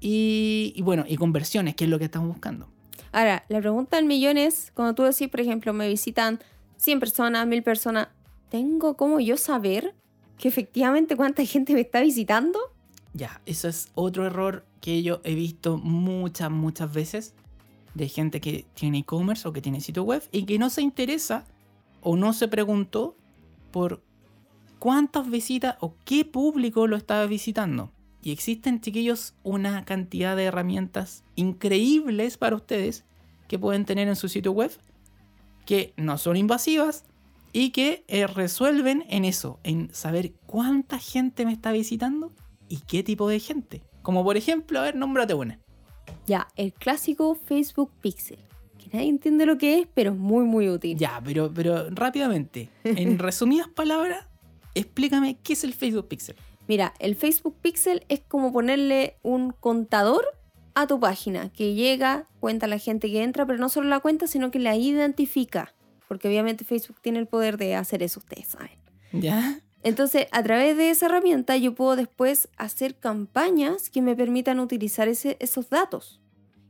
[0.00, 2.68] y, bueno, y conversiones, que es lo que estamos buscando.
[3.12, 6.40] Ahora, la pregunta del millón es, cuando tú decís, por ejemplo, me visitan
[6.76, 8.08] 100 personas, 1000 personas,
[8.50, 9.94] ¿tengo cómo yo saber
[10.38, 12.58] que efectivamente cuánta gente me está visitando?
[13.16, 17.34] Ya, eso es otro error que yo he visto muchas, muchas veces
[17.94, 21.46] de gente que tiene e-commerce o que tiene sitio web y que no se interesa
[22.02, 23.16] o no se preguntó
[23.70, 24.02] por
[24.78, 27.90] cuántas visitas o qué público lo estaba visitando.
[28.20, 33.06] Y existen, chiquillos, una cantidad de herramientas increíbles para ustedes
[33.48, 34.72] que pueden tener en su sitio web
[35.64, 37.06] que no son invasivas
[37.54, 42.30] y que eh, resuelven en eso, en saber cuánta gente me está visitando
[42.68, 43.82] y qué tipo de gente.
[44.02, 45.58] Como por ejemplo, a ver, nómbrate una.
[46.26, 48.38] Ya, el clásico Facebook Pixel.
[48.78, 50.96] Que nadie entiende lo que es, pero es muy, muy útil.
[50.96, 54.26] Ya, pero, pero rápidamente, en resumidas palabras,
[54.74, 56.36] explícame qué es el Facebook Pixel.
[56.68, 60.24] Mira, el Facebook Pixel es como ponerle un contador
[60.74, 64.26] a tu página, que llega, cuenta la gente que entra, pero no solo la cuenta,
[64.26, 65.74] sino que la identifica.
[66.06, 68.78] Porque obviamente Facebook tiene el poder de hacer eso, ustedes saben.
[69.12, 69.60] ¿Ya?
[69.86, 75.06] Entonces, a través de esa herramienta yo puedo después hacer campañas que me permitan utilizar
[75.06, 76.20] ese, esos datos.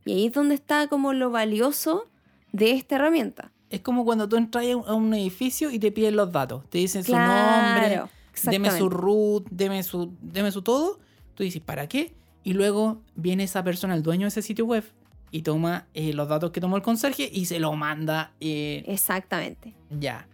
[0.04, 2.04] Y ahí es donde está como lo valioso
[2.52, 3.52] de esta herramienta.
[3.70, 6.68] Es como cuando tú entras a un edificio y te piden los datos.
[6.68, 8.02] Te dicen su nombre,
[8.42, 11.00] deme su root, deme su, deme su todo.
[11.34, 12.12] Tú dices, ¿para qué?
[12.44, 14.84] Y luego viene esa persona, el dueño de ese sitio web,
[15.30, 18.32] y toma eh, los datos que tomó el conserje y se lo manda.
[18.40, 19.72] Eh, Exactamente.
[19.88, 20.28] Ya.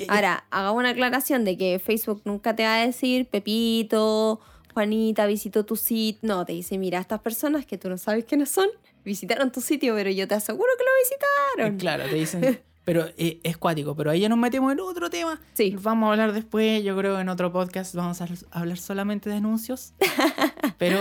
[0.00, 4.40] Eh, Ahora, haga una aclaración de que Facebook nunca te va a decir, Pepito,
[4.72, 6.20] Juanita, visitó tu sitio.
[6.22, 8.68] No, te dice, mira, estas personas que tú no sabes quiénes son,
[9.04, 11.78] visitaron tu sitio, pero yo te aseguro que lo visitaron.
[11.78, 13.94] Claro, te dicen, pero es cuático.
[13.94, 15.38] Pero ahí ya nos metemos en otro tema.
[15.52, 15.76] Sí.
[15.82, 19.92] Vamos a hablar después, yo creo en otro podcast vamos a hablar solamente de anuncios.
[20.78, 20.98] pero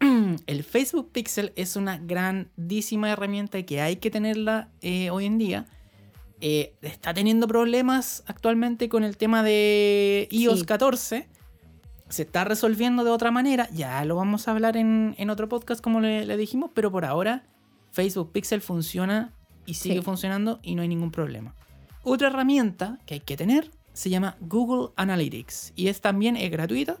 [0.46, 5.66] el Facebook Pixel es una grandísima herramienta que hay que tenerla eh, hoy en día.
[6.40, 11.28] Eh, está teniendo problemas actualmente con el tema de iOS 14.
[12.08, 13.68] Se está resolviendo de otra manera.
[13.72, 16.70] Ya lo vamos a hablar en, otro podcast, como le, dijimos.
[16.74, 17.44] Pero por ahora,
[17.92, 19.32] Facebook Pixel funciona
[19.66, 21.54] y sigue funcionando y no hay ningún problema.
[22.02, 25.74] Otra herramienta que hay que tener se llama Google Analytics.
[25.76, 26.96] Y es también es gratuita.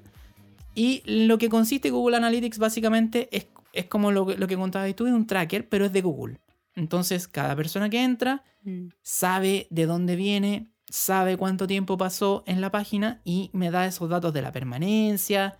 [0.74, 5.06] Y lo que consiste Google Analytics básicamente es, es como lo, lo que contabas tú,
[5.06, 6.38] es un tracker, pero es de Google.
[6.80, 8.88] Entonces, cada persona que entra mm.
[9.02, 14.08] sabe de dónde viene, sabe cuánto tiempo pasó en la página y me da esos
[14.08, 15.58] datos de la permanencia,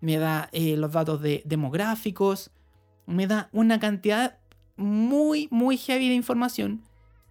[0.00, 2.52] me da eh, los datos de demográficos,
[3.06, 4.38] me da una cantidad
[4.76, 6.82] muy, muy heavy de información.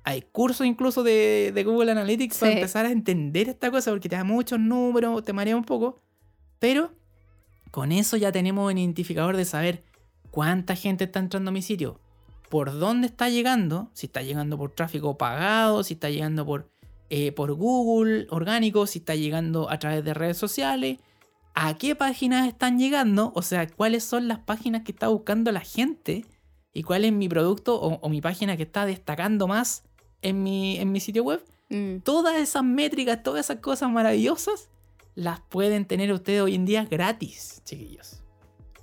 [0.03, 4.25] Hay cursos incluso de, Google Analytics para empezar a entender esta cosa porque te da
[4.25, 6.01] muchos números, te marea un poco.
[6.59, 6.91] Pero
[7.71, 9.83] con eso ya tenemos un identificador de saber
[10.31, 12.00] cuánta gente está entrando a mi sitio,
[12.51, 16.69] por dónde está llegando, si está llegando por tráfico pagado, si está llegando por,
[17.09, 20.97] eh, por Google orgánico, si está llegando a través de redes sociales,
[21.55, 25.61] a qué páginas están llegando, o sea, cuáles son las páginas que está buscando la
[25.61, 26.25] gente
[26.73, 29.83] y cuál es mi producto o, mi página que está destacando más
[30.21, 31.41] en mi, en mi sitio web.
[31.69, 31.99] Mm.
[31.99, 34.67] Todas esas métricas, todas esas cosas maravillosas,
[35.15, 38.21] las pueden tener ustedes hoy en día gratis, chiquillos.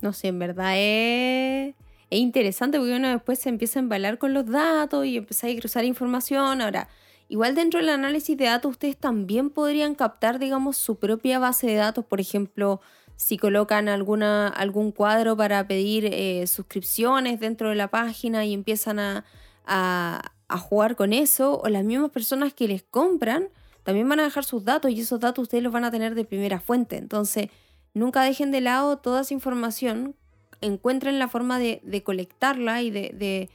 [0.00, 1.74] No sé, en verdad es
[2.10, 5.54] es interesante porque uno después se empieza a embalar con los datos y empieza a
[5.56, 6.62] cruzar información.
[6.62, 6.88] Ahora,
[7.28, 11.74] igual dentro del análisis de datos, ustedes también podrían captar, digamos, su propia base de
[11.74, 12.04] datos.
[12.06, 12.80] Por ejemplo,
[13.16, 18.98] si colocan alguna, algún cuadro para pedir eh, suscripciones dentro de la página y empiezan
[18.98, 19.24] a,
[19.66, 23.48] a jugar con eso, o las mismas personas que les compran
[23.82, 26.24] también van a dejar sus datos y esos datos ustedes los van a tener de
[26.24, 26.96] primera fuente.
[26.96, 27.48] Entonces,
[27.94, 30.14] nunca dejen de lado toda esa información
[30.60, 33.48] encuentren la forma de, colectarla y de,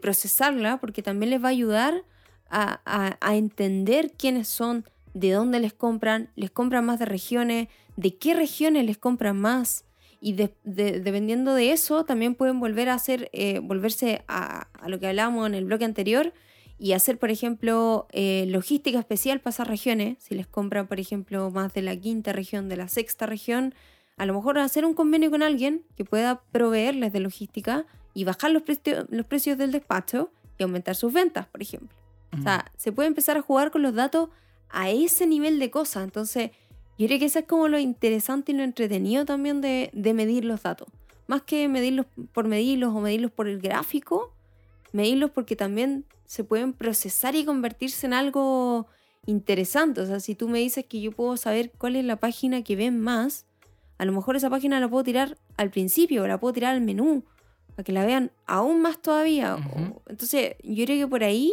[0.00, 2.04] procesarla, porque también les va a ayudar
[2.50, 8.34] a, entender quiénes son, de dónde les compran, les compran más de regiones, de qué
[8.34, 9.84] regiones les compran más.
[10.20, 15.46] Y dependiendo de eso, también pueden volver a hacer, eh, volverse a, lo que hablábamos
[15.46, 16.32] en el bloque anterior
[16.78, 20.16] y hacer, por ejemplo, eh, logística especial para esas regiones.
[20.20, 23.74] Si les compran, por ejemplo, más de la quinta región, de la sexta región,
[24.18, 28.50] a lo mejor hacer un convenio con alguien que pueda proveerles de logística y bajar
[28.50, 31.96] los, precio- los precios del despacho y aumentar sus ventas, por ejemplo.
[32.38, 34.28] O sea, se puede empezar a jugar con los datos
[34.68, 36.04] a ese nivel de cosas.
[36.04, 36.50] Entonces,
[36.98, 40.44] yo creo que eso es como lo interesante y lo entretenido también de, de medir
[40.44, 40.88] los datos.
[41.26, 44.34] Más que medirlos por medirlos o medirlos por el gráfico,
[44.92, 48.86] medirlos porque también se pueden procesar y convertirse en algo
[49.26, 50.00] interesante.
[50.00, 52.76] O sea, si tú me dices que yo puedo saber cuál es la página que
[52.76, 53.46] ven más,
[53.98, 56.80] a lo mejor esa página la puedo tirar al principio, o la puedo tirar al
[56.80, 57.24] menú,
[57.74, 59.56] para que la vean aún más todavía.
[60.08, 61.52] Entonces, yo creo que por ahí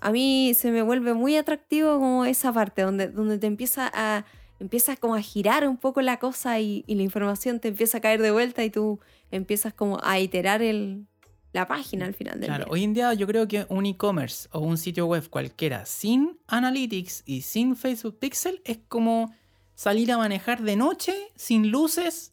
[0.00, 4.24] a mí se me vuelve muy atractivo como esa parte donde, donde te empieza a
[4.60, 8.00] empiezas como a girar un poco la cosa y, y la información te empieza a
[8.00, 11.06] caer de vuelta y tú empiezas como a iterar el,
[11.52, 12.72] la página al final del Claro, día.
[12.72, 17.24] hoy en día yo creo que un e-commerce o un sitio web cualquiera sin Analytics
[17.26, 19.34] y sin Facebook Pixel es como
[19.74, 22.32] salir a manejar de noche sin luces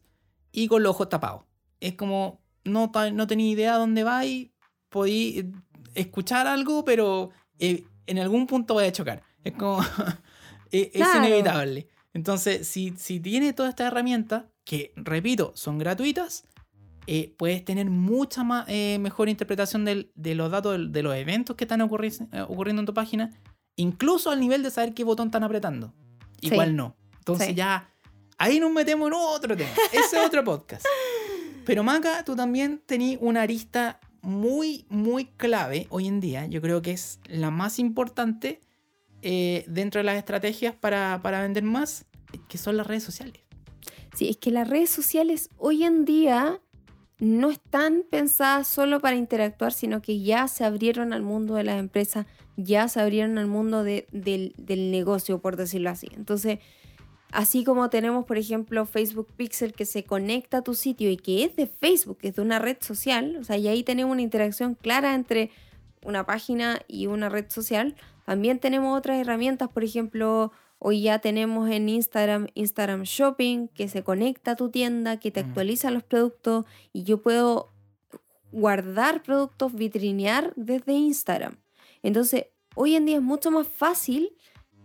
[0.52, 1.44] y con los ojos tapados.
[1.80, 4.52] Es como no, no tenía idea dónde va y
[4.90, 5.52] podí eh,
[5.96, 9.24] escuchar algo, pero eh, en algún punto voy a chocar.
[9.44, 9.82] Es como
[10.72, 11.26] eh, es Claro.
[11.26, 11.88] inevitable.
[12.14, 16.44] Entonces, si, si tienes todas estas herramientas, que repito, son gratuitas,
[17.08, 21.16] eh, puedes tener mucha más, eh, mejor interpretación del- de los datos del- de, los
[21.16, 23.32] eventos que están ocurri- ocurriendo en tu página,
[23.76, 25.94] incluso al nivel de saber qué botón están apretando
[26.42, 26.52] Sí.
[26.52, 26.96] cuál no.
[27.22, 27.54] Entonces Sí.
[27.56, 27.90] ya
[28.38, 29.70] ahí nos metemos en otro tema.
[29.92, 30.86] Ese es otro podcast.
[31.66, 36.46] Pero Maca, tú también tenías una arista muy, muy clave hoy en día.
[36.48, 38.60] Yo creo que es la más importante
[39.22, 42.06] eh, dentro de las estrategias para, para vender más,
[42.48, 43.42] que son las redes sociales.
[44.16, 46.60] Sí, es que las redes sociales hoy en día
[47.20, 51.80] no están pensadas solo para interactuar, sino que ya se abrieron al mundo de las
[51.80, 52.26] empresas,
[52.58, 56.10] ya se abrieron al mundo de- del, del negocio, por decirlo así.
[56.16, 56.58] Entonces,
[57.32, 61.44] así como tenemos, por ejemplo, Facebook Pixel que se conecta a tu sitio y que
[61.44, 64.22] es de Facebook, que es de una red social, o sea, y ahí tenemos una
[64.22, 65.50] interacción clara entre
[66.04, 67.96] una página y una red social.
[68.26, 70.52] También tenemos otras herramientas, por ejemplo,
[70.84, 75.44] Hoy ya tenemos en Instagram Instagram Shopping que se conecta a tu tienda, que te
[75.44, 75.48] Mm.
[75.50, 77.70] actualiza los productos y yo puedo
[78.52, 81.58] guardar productos, vitrinear desde Instagram.
[82.02, 84.36] Entonces, hoy en día es mucho más fácil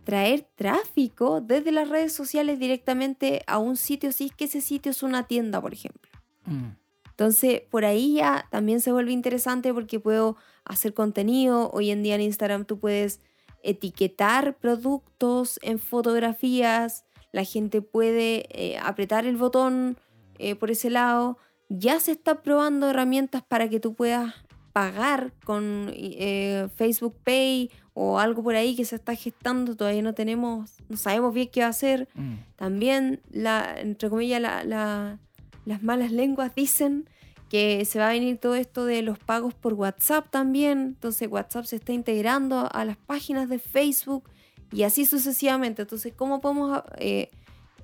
[0.07, 4.93] traer tráfico desde las redes sociales directamente a un sitio si es que ese sitio
[4.93, 6.09] es una tienda, por ejemplo.
[6.45, 6.77] Mm.
[7.11, 11.71] Entonces, por ahí ya también se vuelve interesante porque puedo hacer contenido.
[11.73, 13.21] Hoy en día en Instagram tú puedes
[13.65, 17.05] etiquetar productos en fotografías.
[17.33, 19.99] La gente puede eh, apretar el botón
[20.39, 21.37] eh, por ese lado.
[21.69, 24.35] Ya se está probando herramientas para que tú puedas
[24.73, 29.75] pagar con eh, Facebook Pay o algo por ahí que se está gestando.
[29.75, 32.09] Todavía no tenemos, no sabemos bien qué va a hacer.
[32.15, 32.35] Mm.
[32.57, 35.19] También, la, entre comillas, la- la-
[35.65, 37.09] las malas lenguas dicen
[37.49, 40.79] que se va a venir todo esto de los pagos por WhatsApp también.
[40.81, 44.25] Entonces WhatsApp se está integrando a las páginas de Facebook
[44.73, 45.81] y así sucesivamente.
[45.83, 47.31] Entonces, ¿cómo podemos eh,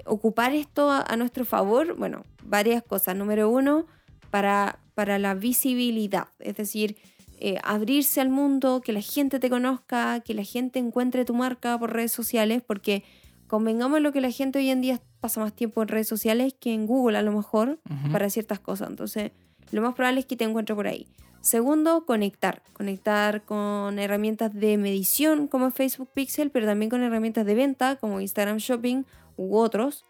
[0.05, 1.96] ocupar esto a, a nuestro favor?
[1.96, 3.16] Bueno, varias cosas.
[3.16, 3.87] Número uno,
[4.31, 6.29] para, para la visibilidad.
[6.38, 6.96] Es decir,
[7.44, 11.76] eh, abrirse al mundo, que la gente te conozca, que la gente encuentre tu marca
[11.76, 13.02] por redes sociales, porque
[13.48, 16.72] convengamos lo que la gente hoy en día pasa más tiempo en redes sociales que
[16.72, 17.81] en Google a lo mejor
[18.12, 18.90] para ciertas cosas.
[18.90, 19.33] Entonces,
[19.72, 21.09] lo más probable es que te encuentre por ahí.
[21.40, 22.62] Segundo, conectar.
[22.74, 28.20] Conectar con herramientas de medición como Facebook Pixel, pero también con herramientas de venta como
[28.20, 29.02] Instagram Shopping
[29.37, 30.05] u otros.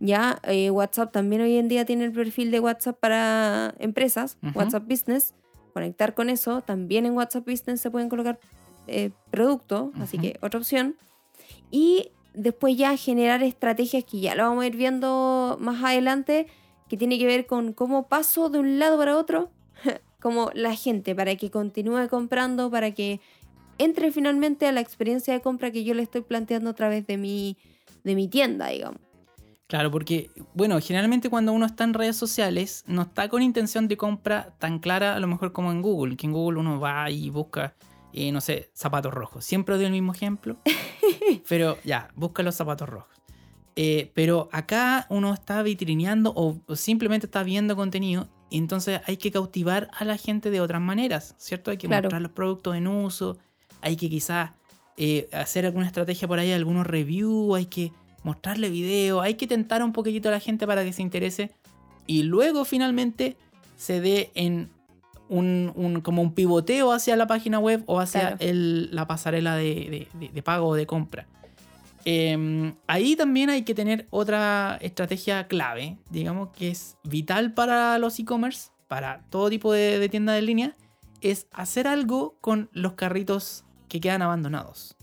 [0.00, 4.38] Ya eh, WhatsApp también hoy en día tiene el perfil de WhatsApp para empresas.
[4.54, 5.34] WhatsApp Business.
[5.72, 6.60] Conectar con eso.
[6.62, 8.38] También en WhatsApp Business se pueden colocar
[8.86, 10.96] eh, productos, así que otra opción.
[11.70, 16.46] Y después ya generar estrategias que ya lo vamos a ir viendo más adelante,
[16.88, 19.50] que tiene que ver con cómo paso de un lado para otro,
[20.20, 23.20] como la gente, para que continúe comprando, para que
[23.78, 27.16] entre finalmente a la experiencia de compra que yo le estoy planteando a través de
[27.16, 27.56] mi,
[28.04, 29.00] de mi tienda, digamos.
[29.68, 33.98] Claro, porque, bueno, generalmente cuando uno está en redes sociales, no está con intención de
[33.98, 37.28] compra tan clara, a lo mejor como en Google, que en Google uno va y
[37.28, 37.74] busca,
[38.14, 39.44] eh, no sé, zapatos rojos.
[39.44, 40.56] Siempre doy el mismo ejemplo,
[41.48, 43.14] pero ya, busca los zapatos rojos.
[43.76, 49.18] Eh, pero acá uno está vitrineando o, o simplemente está viendo contenido, y entonces hay
[49.18, 51.70] que cautivar a la gente de otras maneras, ¿cierto?
[51.70, 52.04] Hay que Claro.
[52.04, 53.36] mostrar los productos en uso,
[53.82, 54.52] hay que quizás
[54.96, 57.92] eh, hacer alguna estrategia por ahí, algunos reviews, hay que
[58.28, 61.50] mostrarle video, hay que tentar un poquitito a la gente para que se interese
[62.06, 63.36] y luego finalmente
[63.76, 64.68] se dé en
[65.28, 68.36] un, un- como un pivoteo hacia la página web o hacia Claro.
[68.40, 71.26] el- la pasarela de, de- de- pago o de compra.
[72.04, 78.18] Eh, ahí también hay que tener otra estrategia clave, digamos, que es vital para los
[78.18, 80.74] e-commerce para todo tipo de, de tiendas de línea
[81.20, 84.96] es hacer algo con los carritos que quedan abandonados.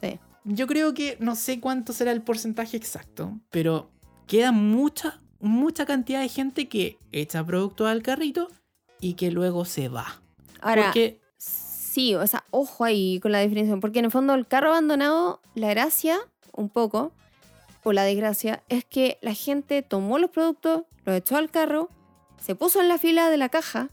[0.00, 0.18] Sí.
[0.44, 3.90] Yo creo que no sé cuánto será el porcentaje exacto, pero
[4.26, 8.48] queda mucha, mucha cantidad de gente que echa productos al carrito
[9.00, 10.20] y que luego se va.
[10.60, 14.46] Ahora, Porque, sí, o sea, ojo ahí con la definición, porque en el fondo el
[14.46, 16.18] carro abandonado, la gracia,
[16.52, 17.12] un poco,
[17.82, 21.88] o la desgracia, es que la gente tomó los productos, los echó al carro,
[22.42, 23.90] se puso en la fila de la caja,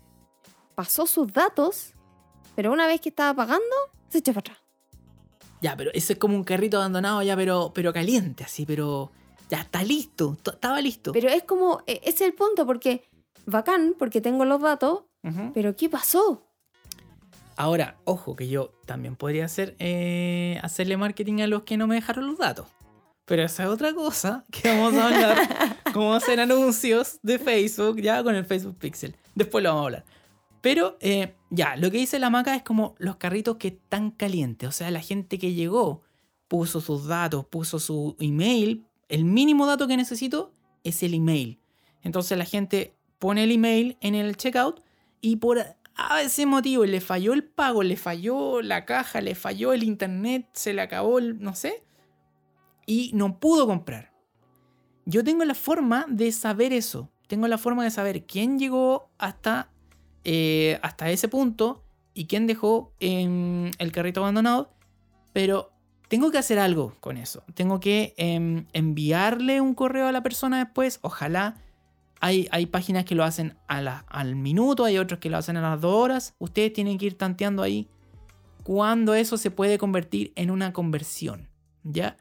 [0.76, 1.94] pasó sus datos,
[2.56, 3.76] pero una vez que estaba pagando,
[4.10, 4.61] se echó para atrás.
[5.62, 9.12] Ya, pero ese es como un carrito abandonado ya, pero, pero caliente, así, pero
[9.50, 11.12] ya está listo, estaba listo.
[11.12, 13.04] Pero es como, e- ese es el punto, porque
[13.46, 15.04] bacán, porque tengo los datos,
[15.54, 16.48] pero ¿qué pasó?
[17.58, 21.96] Ahora, ojo, que yo también podría hacer, eh, hacerle marketing a los que no me
[21.96, 22.66] dejaron los datos.
[23.26, 25.38] Pero esa es otra cosa que vamos a hablar.
[25.94, 29.16] cómo hacer anuncios de Facebook, ya con el Facebook Pixel.
[29.36, 30.06] Después lo vamos a hablar.
[30.62, 34.70] Pero eh, ya, lo que dice la maca es como los carritos que están calientes.
[34.70, 36.02] O sea, la gente que llegó
[36.48, 38.86] puso sus datos, puso su email.
[39.10, 40.54] El mínimo dato que necesito
[40.86, 41.60] es el email.
[42.04, 44.82] Entonces la gente pone el email en el checkout
[45.20, 45.60] y por
[45.96, 50.48] a ese motivo le falló el pago, le falló la caja, le falló el internet,
[50.54, 51.84] se le acabó el no sé
[52.86, 54.14] y no pudo comprar.
[55.06, 57.12] Yo tengo la forma de saber eso.
[57.28, 59.72] Tengo la forma de saber quién llegó hasta,
[60.24, 64.72] eh, hasta ese punto y quién dejó el carrito abandonado.
[65.34, 65.72] Pero
[66.08, 67.44] tengo que hacer algo con eso.
[67.54, 71.00] Tengo que em, enviarle un correo a la persona después.
[71.02, 71.56] Ojalá.
[72.24, 75.82] Hay, hay páginas que lo hacen al minuto, hay otros que lo hacen a las
[75.82, 76.36] dos horas.
[76.38, 77.88] Ustedes tienen que ir tanteando ahí
[78.64, 81.50] cuando eso se puede convertir en una conversión.
[81.84, 82.18] ¿Ya?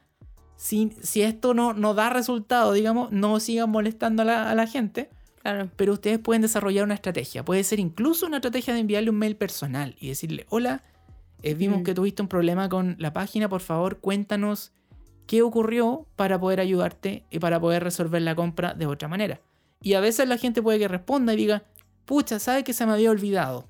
[0.56, 5.10] Si, si esto no, no da resultado, digamos, no sigan molestando a la gente,
[5.42, 5.70] Claro.
[5.76, 7.44] pero ustedes pueden desarrollar una estrategia.
[7.44, 10.82] Puede ser incluso una estrategia de enviarle un mail personal y decirle, hola,
[11.42, 11.84] eh, vimos Mm.
[11.84, 14.72] que tuviste un problema con la página, por favor cuéntanos
[15.26, 19.40] qué ocurrió para poder ayudarte y para poder resolver la compra de otra manera.
[19.80, 21.62] Y a veces la gente puede que responda y diga,
[22.04, 23.64] pucha, ¿sabes que se me había olvidado?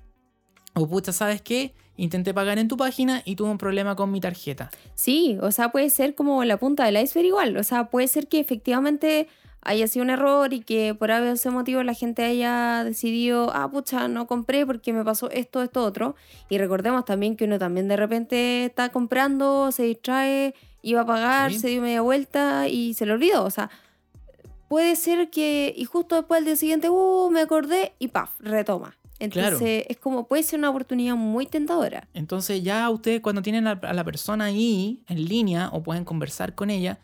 [0.73, 1.73] O pucha, ¿sabes qué?
[1.95, 4.71] Intenté pagar en tu página y tuve un problema con mi tarjeta.
[4.95, 7.55] Sí, o sea, puede ser como la punta del iceberg igual.
[7.57, 9.27] O sea, puede ser que efectivamente
[9.63, 14.07] haya sido un error y que por ese motivo la gente haya decidido, ah, pucha,
[14.07, 16.15] no compré porque me pasó esto, esto, otro.
[16.49, 21.51] Y recordemos también que uno también de repente está comprando, se distrae, iba a pagar,
[21.51, 21.59] Sí.
[21.59, 23.43] se dio media vuelta y se le olvidó.
[23.43, 23.69] O sea,
[24.67, 28.95] puede ser que, y justo después al día siguiente, uh, me acordé y paf, retoma.
[29.19, 29.85] Entonces, Claro.
[29.87, 32.07] es como, puede ser una oportunidad muy tentadora.
[32.15, 36.71] Entonces ya ustedes cuando tienen a la persona ahí en línea o pueden conversar con
[36.71, 36.97] ella,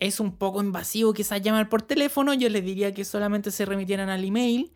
[0.00, 2.34] es un poco invasivo quizás llamar por teléfono.
[2.34, 4.72] Yo les diría que solamente se remitieran al email,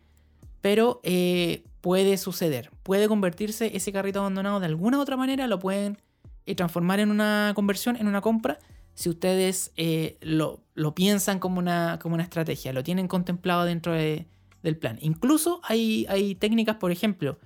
[0.61, 2.71] pero eh, puede suceder.
[2.83, 5.97] Puede convertirse ese carrito abandonado de alguna u otra manera, lo pueden
[6.45, 8.59] eh, transformar en una conversión, en una compra,
[8.93, 13.93] si ustedes eh, lo, lo piensan como una, como una estrategia, lo tienen contemplado dentro
[13.93, 14.27] de-
[14.63, 14.97] del plan.
[15.01, 17.39] Incluso hay, hay técnicas, por ejemplo,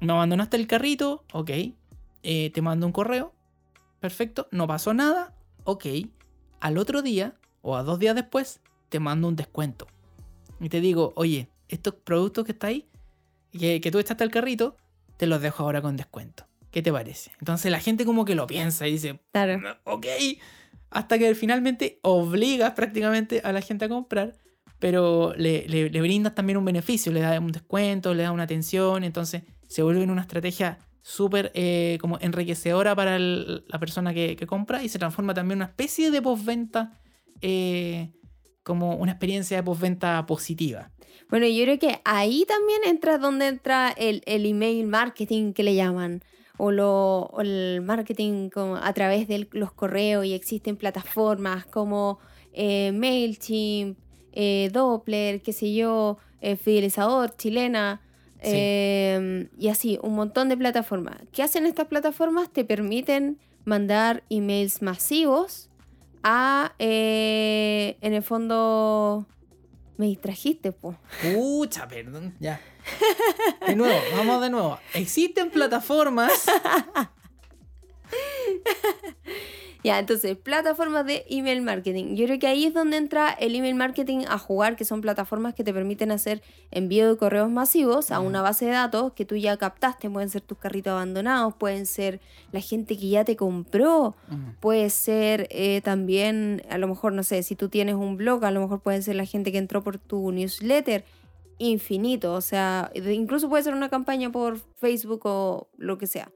[0.00, 1.50] me abandonaste el carrito, ok,
[2.22, 3.32] te mando un correo,
[4.00, 5.86] perfecto, no pasó nada, ok,
[6.60, 9.86] al otro día o a dos días después te mando un descuento.
[10.60, 12.86] Y te digo, oye, estos productos que está ahí,
[13.52, 14.76] que, que tú echaste al carrito,
[15.16, 16.46] te los dejo ahora con descuento.
[16.70, 17.32] ¿Qué te parece?
[17.40, 19.60] Entonces la gente como que lo piensa y dice, Claro.
[19.84, 20.06] ok,
[20.90, 24.34] hasta que finalmente obligas prácticamente a la gente a comprar,
[24.78, 28.44] pero le, le- le brindas también un beneficio, le das un descuento, le das una
[28.44, 34.82] atención, entonces se vuelve una estrategia súper eh, como enriquecedora para la persona que, compra
[34.82, 36.98] y se transforma también en una especie de postventa,
[37.40, 38.12] eh,
[38.62, 40.90] como una experiencia de postventa positiva.
[41.28, 45.74] Bueno, yo creo que ahí también entra donde entra el, el email marketing que le
[45.74, 46.22] llaman.
[46.62, 48.50] O, lo, el marketing
[48.82, 52.18] a través de los correos y existen plataformas como
[52.52, 53.98] eh, MailChimp,
[54.70, 56.18] Doppler, qué sé yo,
[56.62, 58.02] Fidelizador, Chilena,
[58.42, 58.50] Sí.
[58.52, 61.16] eh, y así, un montón de plataformas.
[61.32, 62.50] ¿Qué hacen estas plataformas?
[62.50, 65.68] Te permiten mandar emails masivos
[66.22, 69.26] a, eh, en el fondo,
[69.96, 70.96] me distrajiste, po.
[71.22, 72.60] Pucha, perdón, ya.
[73.66, 74.78] De nuevo, vamos de nuevo.
[74.94, 76.46] Existen plataformas.
[79.82, 82.14] Ya, entonces, plataformas de email marketing.
[82.14, 85.54] Yo creo que ahí es donde entra el email marketing a jugar, que son plataformas
[85.54, 89.36] que te permiten hacer envío de correos masivos a una base de datos que tú
[89.36, 90.10] ya captaste.
[90.10, 92.20] Pueden ser tus carritos abandonados, pueden ser
[92.52, 94.16] la gente que ya te compró,
[94.60, 98.50] puede ser eh, también, a lo mejor, no sé, si tú tienes un blog, a
[98.50, 101.04] lo mejor puede ser la gente que entró por tu newsletter.
[101.58, 102.34] infinito.
[102.34, 106.30] O sea, incluso puede ser una campaña por Facebook o lo que sea.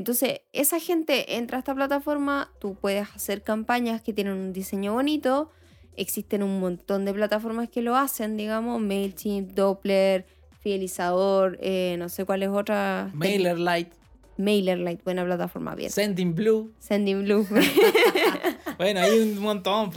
[0.00, 4.94] Entonces, esa gente entra a esta plataforma, tú puedes hacer campañas que tienen un diseño
[4.94, 5.50] bonito.
[5.94, 10.24] Existen un montón de plataformas que lo hacen, digamos, MailChimp, Doppler,
[10.60, 13.10] Fidelizador, eh, no sé cuál es otra.
[13.12, 13.90] MailerLite,
[14.38, 15.90] MailerLite, buena plataforma, bien.
[15.90, 16.72] Sending Blue.
[16.78, 17.46] Sending Blue.
[18.78, 19.90] Bueno, hay un montón.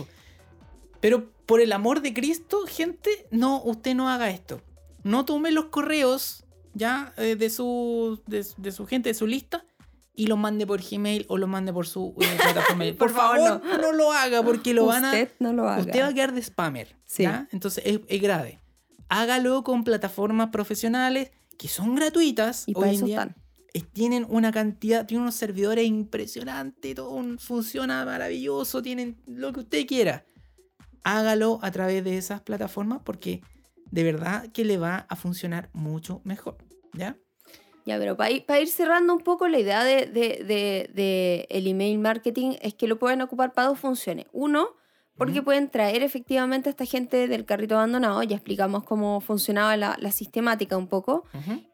[1.00, 4.60] Pero por el amor de Cristo, gente, no, usted no haga esto.
[5.04, 6.44] No tome los correos
[6.74, 9.66] ya eh, de, su, de, de su gente, de su lista,
[10.16, 12.86] y los mande por Gmail o los mande por su eh, plataforma.
[12.86, 13.92] por, Por favor, no.
[13.94, 15.10] lo haga porque lo van a...
[15.10, 15.82] Usted no lo haga.
[15.82, 16.96] Usted va a quedar de spammer.
[17.06, 17.24] Sí.
[17.24, 17.48] ¿ya?
[17.52, 18.60] Entonces es, es grave.
[19.10, 22.64] Hágalo con plataformas profesionales que son gratuitas.
[22.68, 23.20] Y para hoy en eso día.
[23.22, 23.36] están.
[23.76, 29.62] Eh, tienen una cantidad, tienen unos servidores impresionantes, todo un- funciona maravilloso, tienen lo que
[29.62, 30.26] usted quiera.
[31.04, 33.42] Hágalo a través de esas plataformas porque
[33.92, 36.58] de verdad que le va a funcionar mucho mejor.
[36.94, 37.18] ¿Ya?
[37.86, 41.48] Ya, pero para ir, pa' ir cerrando un poco, la idea de, de- de- de
[41.50, 44.26] el email marketing es que lo pueden ocupar para dos funciones.
[44.32, 44.70] Uno,
[45.18, 49.96] porque pueden traer efectivamente a esta gente del carrito abandonado, ya explicamos cómo funcionaba la,
[50.00, 51.24] la sistemática un poco.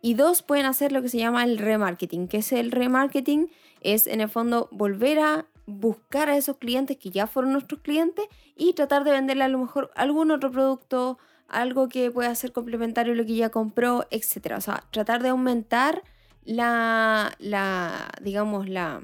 [0.01, 3.47] Y dos, pueden hacer lo que se llama el remarketing, que es el remarketing,
[3.81, 8.25] es en el fondo volver a buscar a esos clientes que ya fueron nuestros clientes
[8.57, 11.17] y tratar de venderle a lo mejor algún otro producto,
[11.49, 14.53] algo que pueda ser complementario a lo que ya compró, etc.
[14.57, 16.03] O sea, tratar de aumentar
[16.45, 19.01] la, la digamos, la,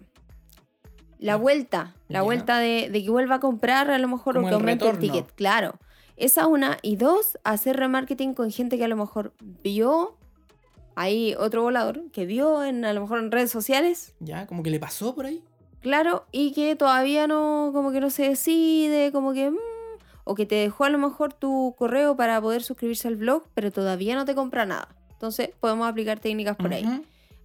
[1.20, 4.50] la vuelta, la vuelta de, de que vuelva a comprar a lo mejor Como o
[4.50, 5.76] que aumente el ticket, claro.
[6.18, 6.78] Esa una.
[6.82, 9.34] Y dos, hacer remarketing con gente que a lo mejor
[9.64, 10.18] vio,
[10.96, 14.48] hay otro volador, que vio en, a lo mejor en redes sociales, ¿Ya?
[14.48, 15.44] Como que le pasó por ahí.
[15.82, 19.52] claro, y que todavía no, como que no se decide, como que...
[19.52, 19.58] mm,
[20.26, 23.72] o que te dejó a lo mejor tu correo para poder suscribirse al blog, pero
[23.72, 24.90] todavía no te compra nada.
[25.12, 26.86] Entonces podemos aplicar técnicas por ahí.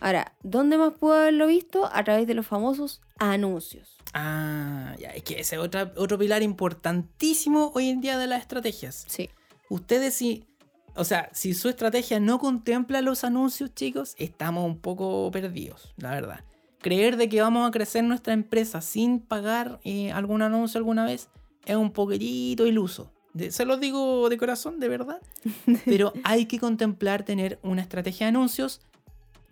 [0.00, 1.88] Ahora, ¿dónde más puedo haberlo visto?
[1.92, 3.98] A través de los famosos anuncios.
[4.14, 8.40] Ah, ya, es que ese es otra, otro pilar importantísimo hoy en día de las
[8.40, 9.04] estrategias.
[9.06, 9.28] Sí.
[9.68, 10.46] Ustedes si,
[10.94, 16.12] o sea, si su estrategia no contempla los anuncios, chicos, estamos un poco perdidos, la
[16.12, 16.44] verdad.
[16.80, 21.28] Creer de que vamos a crecer nuestra empresa sin pagar eh, algún anuncio alguna vez
[21.66, 23.12] es un poquitito iluso.
[23.34, 25.20] De- se los digo de corazón, de verdad.
[25.84, 28.80] Pero hay que contemplar tener una estrategia de anuncios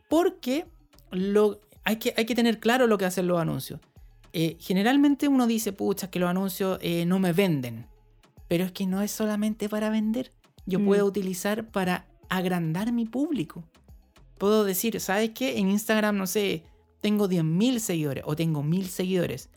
[0.08, 0.66] porque
[1.10, 3.80] lo, hay, que, hay que tener claro lo que hacen los anuncios.
[4.32, 7.86] Eh, generalmente uno dice, pucha, que los anuncios eh, no me venden.
[8.48, 10.32] Pero es que no es solamente para vender.
[10.66, 10.84] Yo Mm.
[10.86, 13.64] puedo utilizar para agrandar mi público.
[14.38, 15.58] Puedo decir, ¿sabes qué?
[15.58, 16.62] En Instagram, no sé,
[17.00, 19.48] tengo 10.000 seguidores o tengo 1.000 seguidores.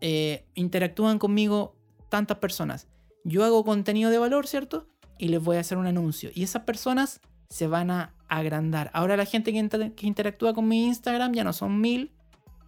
[0.00, 1.74] Eh, interactúan conmigo
[2.12, 2.88] tantas personas.
[3.24, 4.86] Yo hago contenido de valor, ¿cierto?
[5.18, 6.30] Y les voy a hacer un anuncio.
[6.34, 8.90] Y esas personas se van a agrandar.
[8.92, 12.10] Ahora la gente que, inter- que interactúa con mi Instagram ya no son 1.000,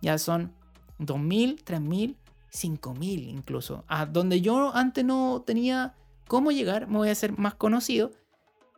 [0.01, 0.55] ya son
[0.99, 2.17] 2.000, 3.000,
[2.51, 3.85] 5.000 incluso.
[3.87, 5.95] A donde yo antes no tenía
[6.27, 8.13] cómo llegar, me voy a hacer más conocido.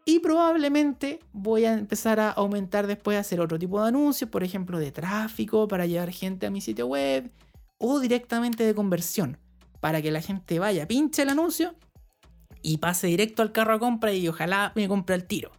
[0.04, 4.42] Y probablemente voy a empezar a aumentar después a hacer otro tipo de anuncios, por
[4.42, 7.30] ejemplo, de tráfico para llevar gente a mi sitio web
[7.78, 9.36] o directamente de conversión,
[9.86, 11.76] para que la gente vaya, pinche el anuncio
[12.60, 15.52] y pase directo al carro a compra y ojalá me compre el tiro.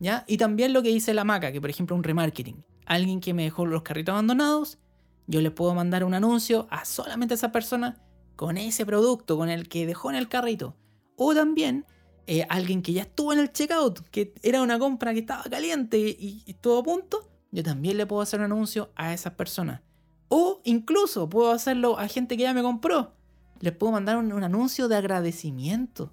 [0.00, 0.24] ¿Ya?
[0.26, 2.64] Y también lo que dice la maca, que por ejemplo un remarketing.
[2.86, 4.78] Alguien que me dejó los carritos abandonados,
[5.26, 8.02] yo le puedo mandar un anuncio a solamente esa persona
[8.34, 10.74] con ese producto, con el que dejó en el carrito.
[11.16, 11.84] O también
[12.26, 15.98] eh, alguien que ya estuvo en el checkout, que era una compra que estaba caliente
[15.98, 19.82] y, y estuvo a punto, yo también le puedo hacer un anuncio a esas personas.
[20.28, 23.12] O incluso puedo hacerlo a gente que ya me compró.
[23.60, 26.12] Les puedo mandar un, un anuncio de agradecimiento.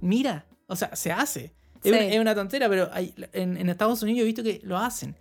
[0.00, 1.54] Mira, o sea, se hace.
[1.82, 4.76] Es, una, es una tontera, pero hay- en, en Estados Unidos he visto que lo
[4.78, 5.16] hacen.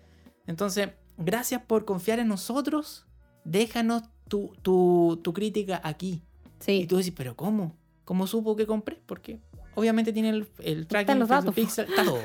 [0.47, 3.05] Entonces, gracias por confiar en nosotros.
[3.43, 6.21] Déjanos tu, tu, tu crítica aquí.
[6.61, 6.85] Y Sí.
[6.87, 7.75] tú decís, ¿pero cómo?
[8.05, 9.01] ¿Cómo supo que compré?
[9.05, 9.39] Porque
[9.75, 11.53] obviamente tiene el, el tracking, los datos.
[11.55, 12.19] Pixel, está todo.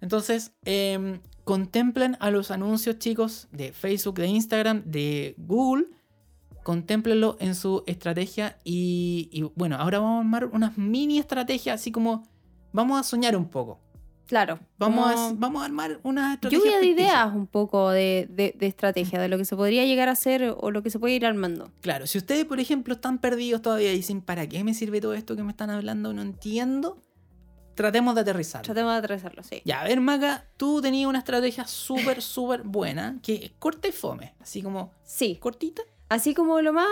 [0.00, 5.86] Entonces, em, contemplen a los anuncios, chicos, de Facebook, de Instagram, de Google.
[6.66, 8.58] Contemplenlo en su estrategia.
[8.64, 12.24] Y, y, bueno, ahora vamos a armar unas mini estrategias, así como
[12.72, 13.78] vamos a soñar un poco.
[14.26, 14.58] Claro.
[14.76, 16.64] Vamos, a, vamos a armar una estrategia.
[16.64, 20.08] lluvia de ideas un poco de, de- de estrategia, de lo que se podría llegar
[20.08, 21.70] a hacer o lo que se puede ir armando.
[21.82, 25.14] Claro, si ustedes, por ejemplo, están perdidos todavía y dicen, ¿para qué me sirve todo
[25.14, 26.12] esto que me están hablando?
[26.12, 27.00] No entiendo.
[27.76, 28.62] Tratemos de aterrizar.
[28.62, 29.62] Tratemos de atravesarlo, sí.
[29.64, 33.92] Ya, a ver, Maca, tú tenías una estrategia súper, súper buena, que es corta y
[33.92, 35.36] fome, así como Sí.
[35.36, 35.82] cortita.
[36.08, 36.86] Así como lo más,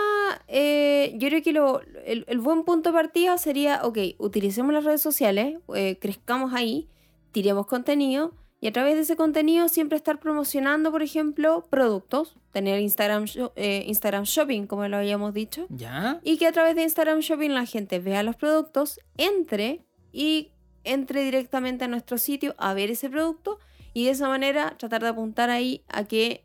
[0.47, 4.83] eh, yo creo que lo, el, el buen punto de partida sería, ok, utilicemos las
[4.83, 6.89] redes sociales, eh, crezcamos ahí,
[7.31, 12.79] tiremos contenido y a través de ese contenido siempre estar promocionando, por ejemplo, productos, tener
[12.79, 16.19] Instagram, eh, Instagram Shopping, como lo habíamos dicho, ¿Ya?
[16.23, 20.51] y que a través de Instagram Shopping la gente vea los productos, entre y
[20.85, 23.59] entre directamente a nuestro sitio a ver ese producto
[23.93, 26.44] y de esa manera tratar de apuntar ahí a que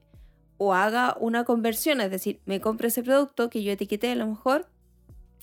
[0.63, 4.27] o haga una conversión, es decir, me compre ese producto que yo etiqueté a lo
[4.27, 4.69] mejor,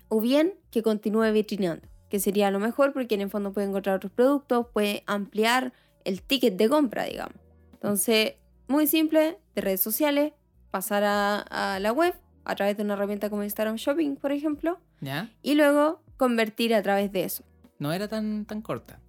[0.09, 3.95] o bien que continúe vitrinando, que sería lo mejor porque en el fondo puede encontrar
[3.95, 5.73] otros productos, puede ampliar
[6.05, 7.33] el ticket de compra, digamos.
[7.73, 8.35] Entonces,
[8.67, 10.33] muy simple, de redes sociales,
[10.69, 12.13] pasar a, a la web
[12.45, 15.31] a través de una herramienta como Instagram Shopping, por ejemplo, ¿Ya?
[15.41, 17.43] y luego convertir a través de eso.
[17.79, 18.99] No era tan, tan corta.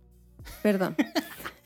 [0.63, 0.97] Perdón.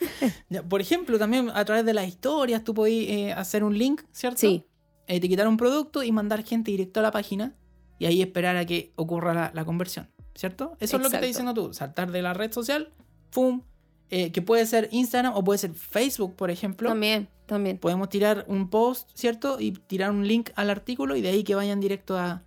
[0.68, 4.38] Por ejemplo, también a través de las historias tú podías eh, hacer un link, ¿cierto?
[4.38, 4.66] Sí,
[5.06, 7.54] Etiquetar un producto y mandar gente directo a la página
[7.98, 10.76] y ahí esperar a que ocurra la, la conversión, ¿cierto?
[10.80, 11.26] Eso es lo que estás Exacto.
[11.26, 12.92] diciendo tú, saltar de la red social,
[13.30, 13.62] ¡pum!
[14.10, 16.88] eh, que puede ser Instagram o puede ser Facebook, por ejemplo.
[16.90, 17.78] también, también.
[17.78, 19.58] Podemos tirar un post, ¿cierto?
[19.58, 22.42] Y tirar un link al artículo y de ahí que vayan directo a,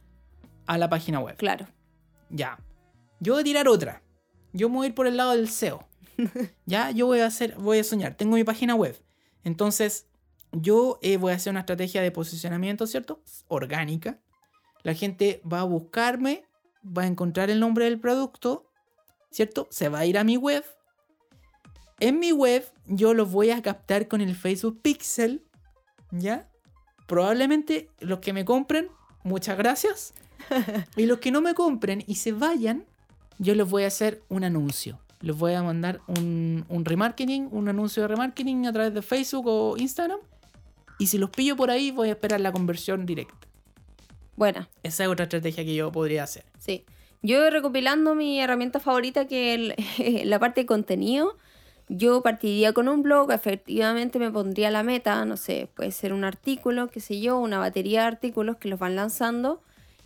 [0.68, 1.36] a la página web.
[1.38, 1.66] Claro.
[2.30, 2.60] Ya.
[3.20, 4.04] Yo voy a tirar otra.
[4.54, 5.84] Yo me voy a ir por el lado del SEO.
[6.66, 8.16] ya, yo voy a hacer, voy a soñar.
[8.16, 9.00] Tengo mi página web.
[9.44, 10.08] Entonces,
[10.52, 13.22] yo eh, voy a hacer una estrategia de posicionamiento, ¿cierto?
[13.48, 14.20] Orgánica.
[14.84, 16.46] La gente va a buscarme,
[16.86, 18.70] va a encontrar el nombre del producto,
[19.32, 19.68] ¿cierto?
[19.72, 20.64] Se va a ir a mi web.
[22.00, 25.46] En mi web, yo los voy a captar con el Facebook Pixel,
[26.12, 26.50] ¿ya?
[27.08, 28.90] Probablemente los que me compren,
[29.24, 30.14] muchas gracias.
[30.96, 32.86] Y los que no me compren y se vayan,
[33.40, 35.00] yo les voy a hacer un anuncio.
[35.26, 39.48] Les voy a mandar un, un remarketing, un anuncio de remarketing a través de Facebook
[39.48, 40.20] o Instagram.
[41.00, 43.34] Y si los pillo por ahí, voy a esperar la conversión directa.
[44.36, 44.70] Buena.
[44.84, 46.46] Esa es otra estrategia que yo podría hacer.
[46.60, 46.86] Sí.
[47.24, 51.36] Yo recopilando mi herramienta favorita, que es la parte de contenido,
[51.90, 56.24] yo partiría con un blog, efectivamente me pondría la meta, no sé, puede ser un
[56.24, 59.60] artículo, qué sé yo, una batería de artículos que los van lanzando,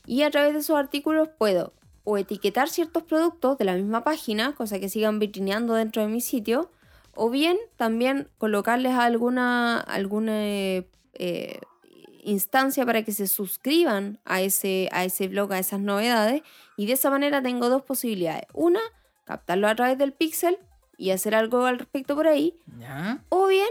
[0.06, 1.74] y a través de esos artículos puedo
[2.10, 6.22] o etiquetar ciertos productos de la misma página, cosa que sigan vitrineando dentro de mi
[6.22, 6.72] sitio,
[7.14, 11.60] o bien también colocarles alguna, alguna eh, eh,
[12.24, 16.42] instancia para que se suscriban a ese, a ese blog, a esas novedades.
[16.78, 18.46] Y de esa manera tengo dos posibilidades.
[18.54, 18.82] Una,
[19.24, 20.58] captarlo a través del pixel
[20.98, 22.58] y hacer algo al respecto por ahí.
[22.80, 23.24] ¿Ya?
[23.30, 23.70] O bien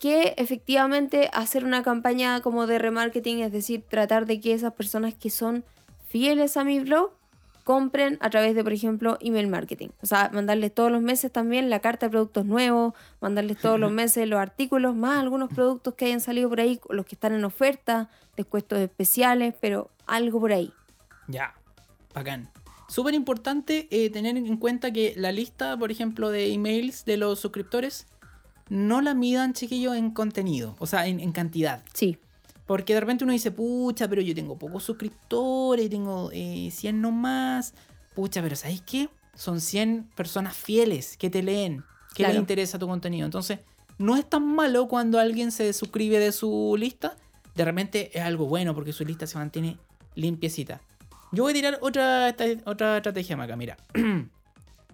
[0.00, 5.14] que efectivamente hacer una campaña como de remarketing, es decir, tratar de que esas personas
[5.14, 5.64] que son
[6.08, 7.19] fieles a mi blog
[7.70, 9.90] compren a través de, por ejemplo, email marketing.
[10.02, 13.92] O sea, mandarles todos los meses también la carta de productos nuevos, mandarles todos los
[14.02, 17.44] meses los artículos, más algunos productos que hayan salido por ahí, los que están en
[17.44, 20.72] oferta, descuentos especiales, pero algo por ahí.
[21.28, 21.54] Ya.
[22.12, 22.50] Bacán.
[22.88, 27.38] Súper importante eh, tener en cuenta que la lista, por ejemplo, de emails de los
[27.38, 28.08] suscriptores
[28.68, 31.84] no la midan, chiquillos, en contenido, o sea, en, en cantidad.
[31.94, 32.18] Sí,
[32.70, 37.74] Porque de repente uno dice, pucha, pero yo tengo pocos suscriptores, tengo eh, 100 nomás.
[38.14, 39.08] Pucha, pero ¿sabéis qué?
[39.34, 41.82] Son 100 personas fieles que te leen,
[42.14, 43.24] que les interesa tu contenido.
[43.24, 43.58] Entonces,
[43.98, 47.16] no es tan malo cuando alguien se suscribe de su lista.
[47.56, 49.76] De repente es algo bueno porque su lista se mantiene
[50.14, 50.80] limpiecita.
[51.32, 53.56] Yo voy a tirar otra, otra estrategia, Maca.
[53.56, 54.28] Mira, me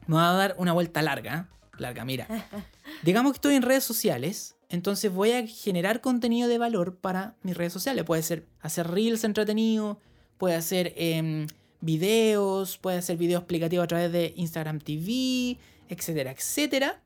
[0.06, 1.46] voy a dar una vuelta larga.
[1.52, 1.56] ¿eh?
[1.76, 2.26] Larga, mira.
[3.02, 7.56] Digamos que estoy en redes sociales, entonces voy a generar contenido de valor para mis
[7.56, 8.04] redes sociales.
[8.04, 9.98] Puede ser hacer reels entretenidos,
[10.38, 11.46] puede hacer em,
[11.80, 15.58] videos, puede hacer videos explicativos a través de Instagram TV,
[15.88, 17.02] etcétera, etcétera.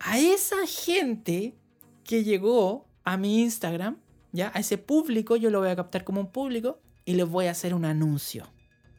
[0.00, 1.54] A esa gente
[2.04, 3.98] que llegó a mi Instagram,
[4.32, 7.46] ya, a ese público, yo lo voy a captar como un público y les voy
[7.46, 8.46] a hacer un anuncio.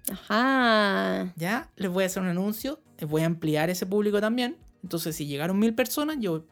[0.09, 1.34] ajá.
[1.36, 1.70] ¿Ya?
[1.76, 4.57] Les voy a hacer un anuncio, les voy a ampliar ese público también.
[4.82, 6.45] Entonces, si llegaron mil personas, yo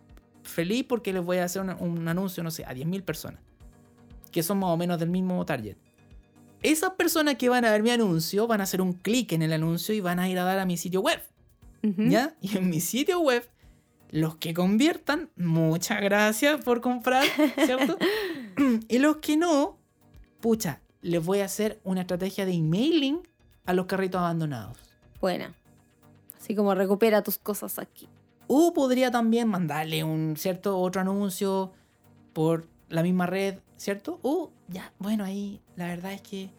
[0.46, 3.42] feliz porque les voy a hacer un anuncio, no sé, a 10.000 personas.
[4.32, 5.78] Que son más o menos del mismo target.
[6.62, 9.54] Esas personas que van a ver mi anuncio van a hacer un clic en el
[9.54, 11.22] anuncio y van a ir a dar a mi sitio web.
[11.84, 12.36] ¿Ya?
[12.42, 13.48] Y en mi sitio web,
[14.10, 17.24] los que conviertan, muchas gracias por comprar,
[17.64, 18.00] ¿cierto?
[18.88, 19.78] y los que no,
[20.42, 23.28] pucha, les voy a hacer una estrategia de emailing
[23.68, 24.80] a los carritos abandonados.
[25.22, 25.54] Buena.
[26.40, 28.10] Así como recupera tus cosas aquí.
[28.48, 31.72] O podría también mandarle un cierto otro anuncio
[32.34, 34.20] por la misma red, ¿cierto?
[34.22, 36.50] O ya, bueno, ahí la verdad es que,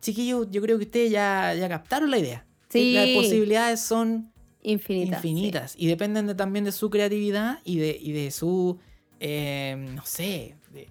[0.00, 2.46] chiquillos, yo creo que ustedes ya, ya captaron la idea.
[2.68, 2.92] Sí.
[2.92, 4.32] Las posibilidades son
[4.62, 5.16] Infinita.
[5.16, 8.78] infinitas y dependen de- también de su creatividad y de, y de su,
[9.20, 10.88] eh, no sé, de-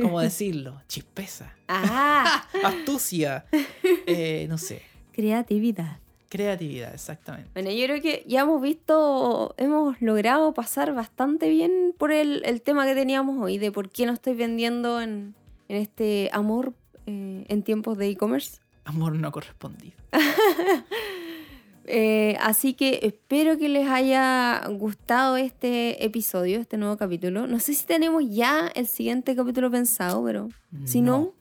[0.00, 0.80] ¿cómo decirlo?
[0.88, 3.44] Chispeza, Ah, astucia,
[4.06, 4.82] eh, no sé.
[5.12, 5.98] creatividad.
[6.28, 7.50] Creatividad, exactamente.
[7.54, 12.60] Bueno, yo creo que ya hemos visto, hemos logrado pasar bastante bien por el, el
[12.60, 15.34] tema que teníamos hoy, de por qué no estoy vendiendo en,
[15.68, 16.74] en este amor
[17.06, 18.60] eh, en tiempos de e-commerce.
[18.84, 19.96] Amor no correspondido.
[21.90, 27.46] Eh, así que espero que les haya gustado este episodio, este nuevo capítulo.
[27.46, 30.50] No sé si tenemos ya el siguiente capítulo pensado, pero
[30.84, 31.32] si no,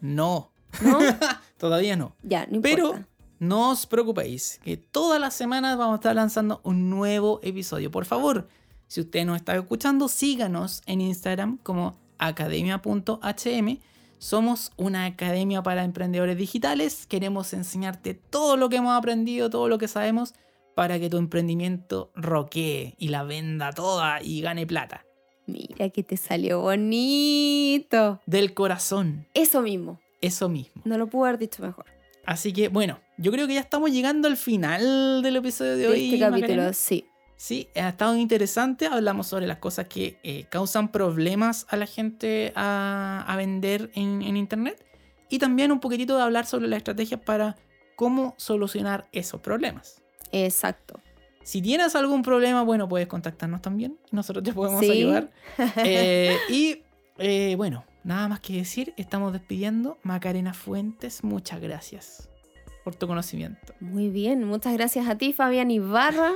[0.00, 0.52] No.
[0.80, 1.00] no,
[1.58, 2.14] Todavía no.
[2.22, 3.08] ya, no Pero importa.
[3.38, 7.90] No os preocupéis, que todas las semanas vamos a estar lanzando un nuevo episodio.
[7.90, 8.48] Por favor,
[8.86, 13.78] si usted nos está escuchando, síganos en Instagram como academia.hm.
[14.18, 17.06] Somos una academia para emprendedores digitales.
[17.06, 20.34] Queremos enseñarte todo lo que hemos aprendido, todo lo que sabemos,
[20.74, 25.04] para que tu emprendimiento roquee y la venda toda y gane plata.
[25.46, 28.20] Mira que te salió bonito.
[28.26, 30.00] Del corazón, Eso mismo.
[30.20, 30.82] eso mismo.
[30.84, 31.84] No lo pude haber dicho mejor.
[32.24, 35.88] Así que, bueno, yo creo que ya estamos llegando al final del episodio de De
[35.88, 36.04] hoy.
[36.06, 36.72] este capítulo, Macarena.
[36.72, 37.06] sí.
[37.38, 38.86] Sí, ha estado interesante.
[38.86, 44.22] Hablamos sobre las cosas que eh, causan problemas a la gente a, a vender en,
[44.22, 44.82] en Internet.
[45.28, 47.56] Y también un poquitito de hablar sobre las estrategias para
[47.94, 50.00] cómo solucionar esos problemas.
[50.32, 50.98] Exacto.
[51.42, 53.98] Si tienes algún problema, bueno, puedes contactarnos también.
[54.12, 54.90] Nosotros te podemos Sí.
[54.92, 55.30] ayudar.
[55.84, 56.84] Eh, y
[57.18, 58.94] eh, bueno, nada más que decir.
[58.96, 59.98] Estamos despidiendo.
[60.04, 62.30] Macarena Fuentes, muchas gracias
[62.86, 63.74] por tu conocimiento.
[63.80, 66.34] Muy bien, muchas gracias a ti, Fabián Ibarra.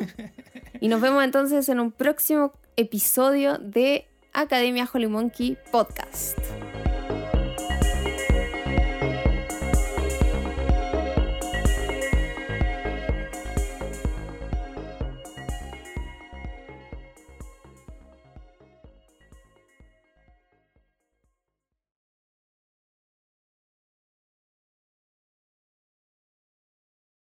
[0.81, 6.37] y nos vemos entonces en un próximo episodio de Academia Holy Monkey Podcast.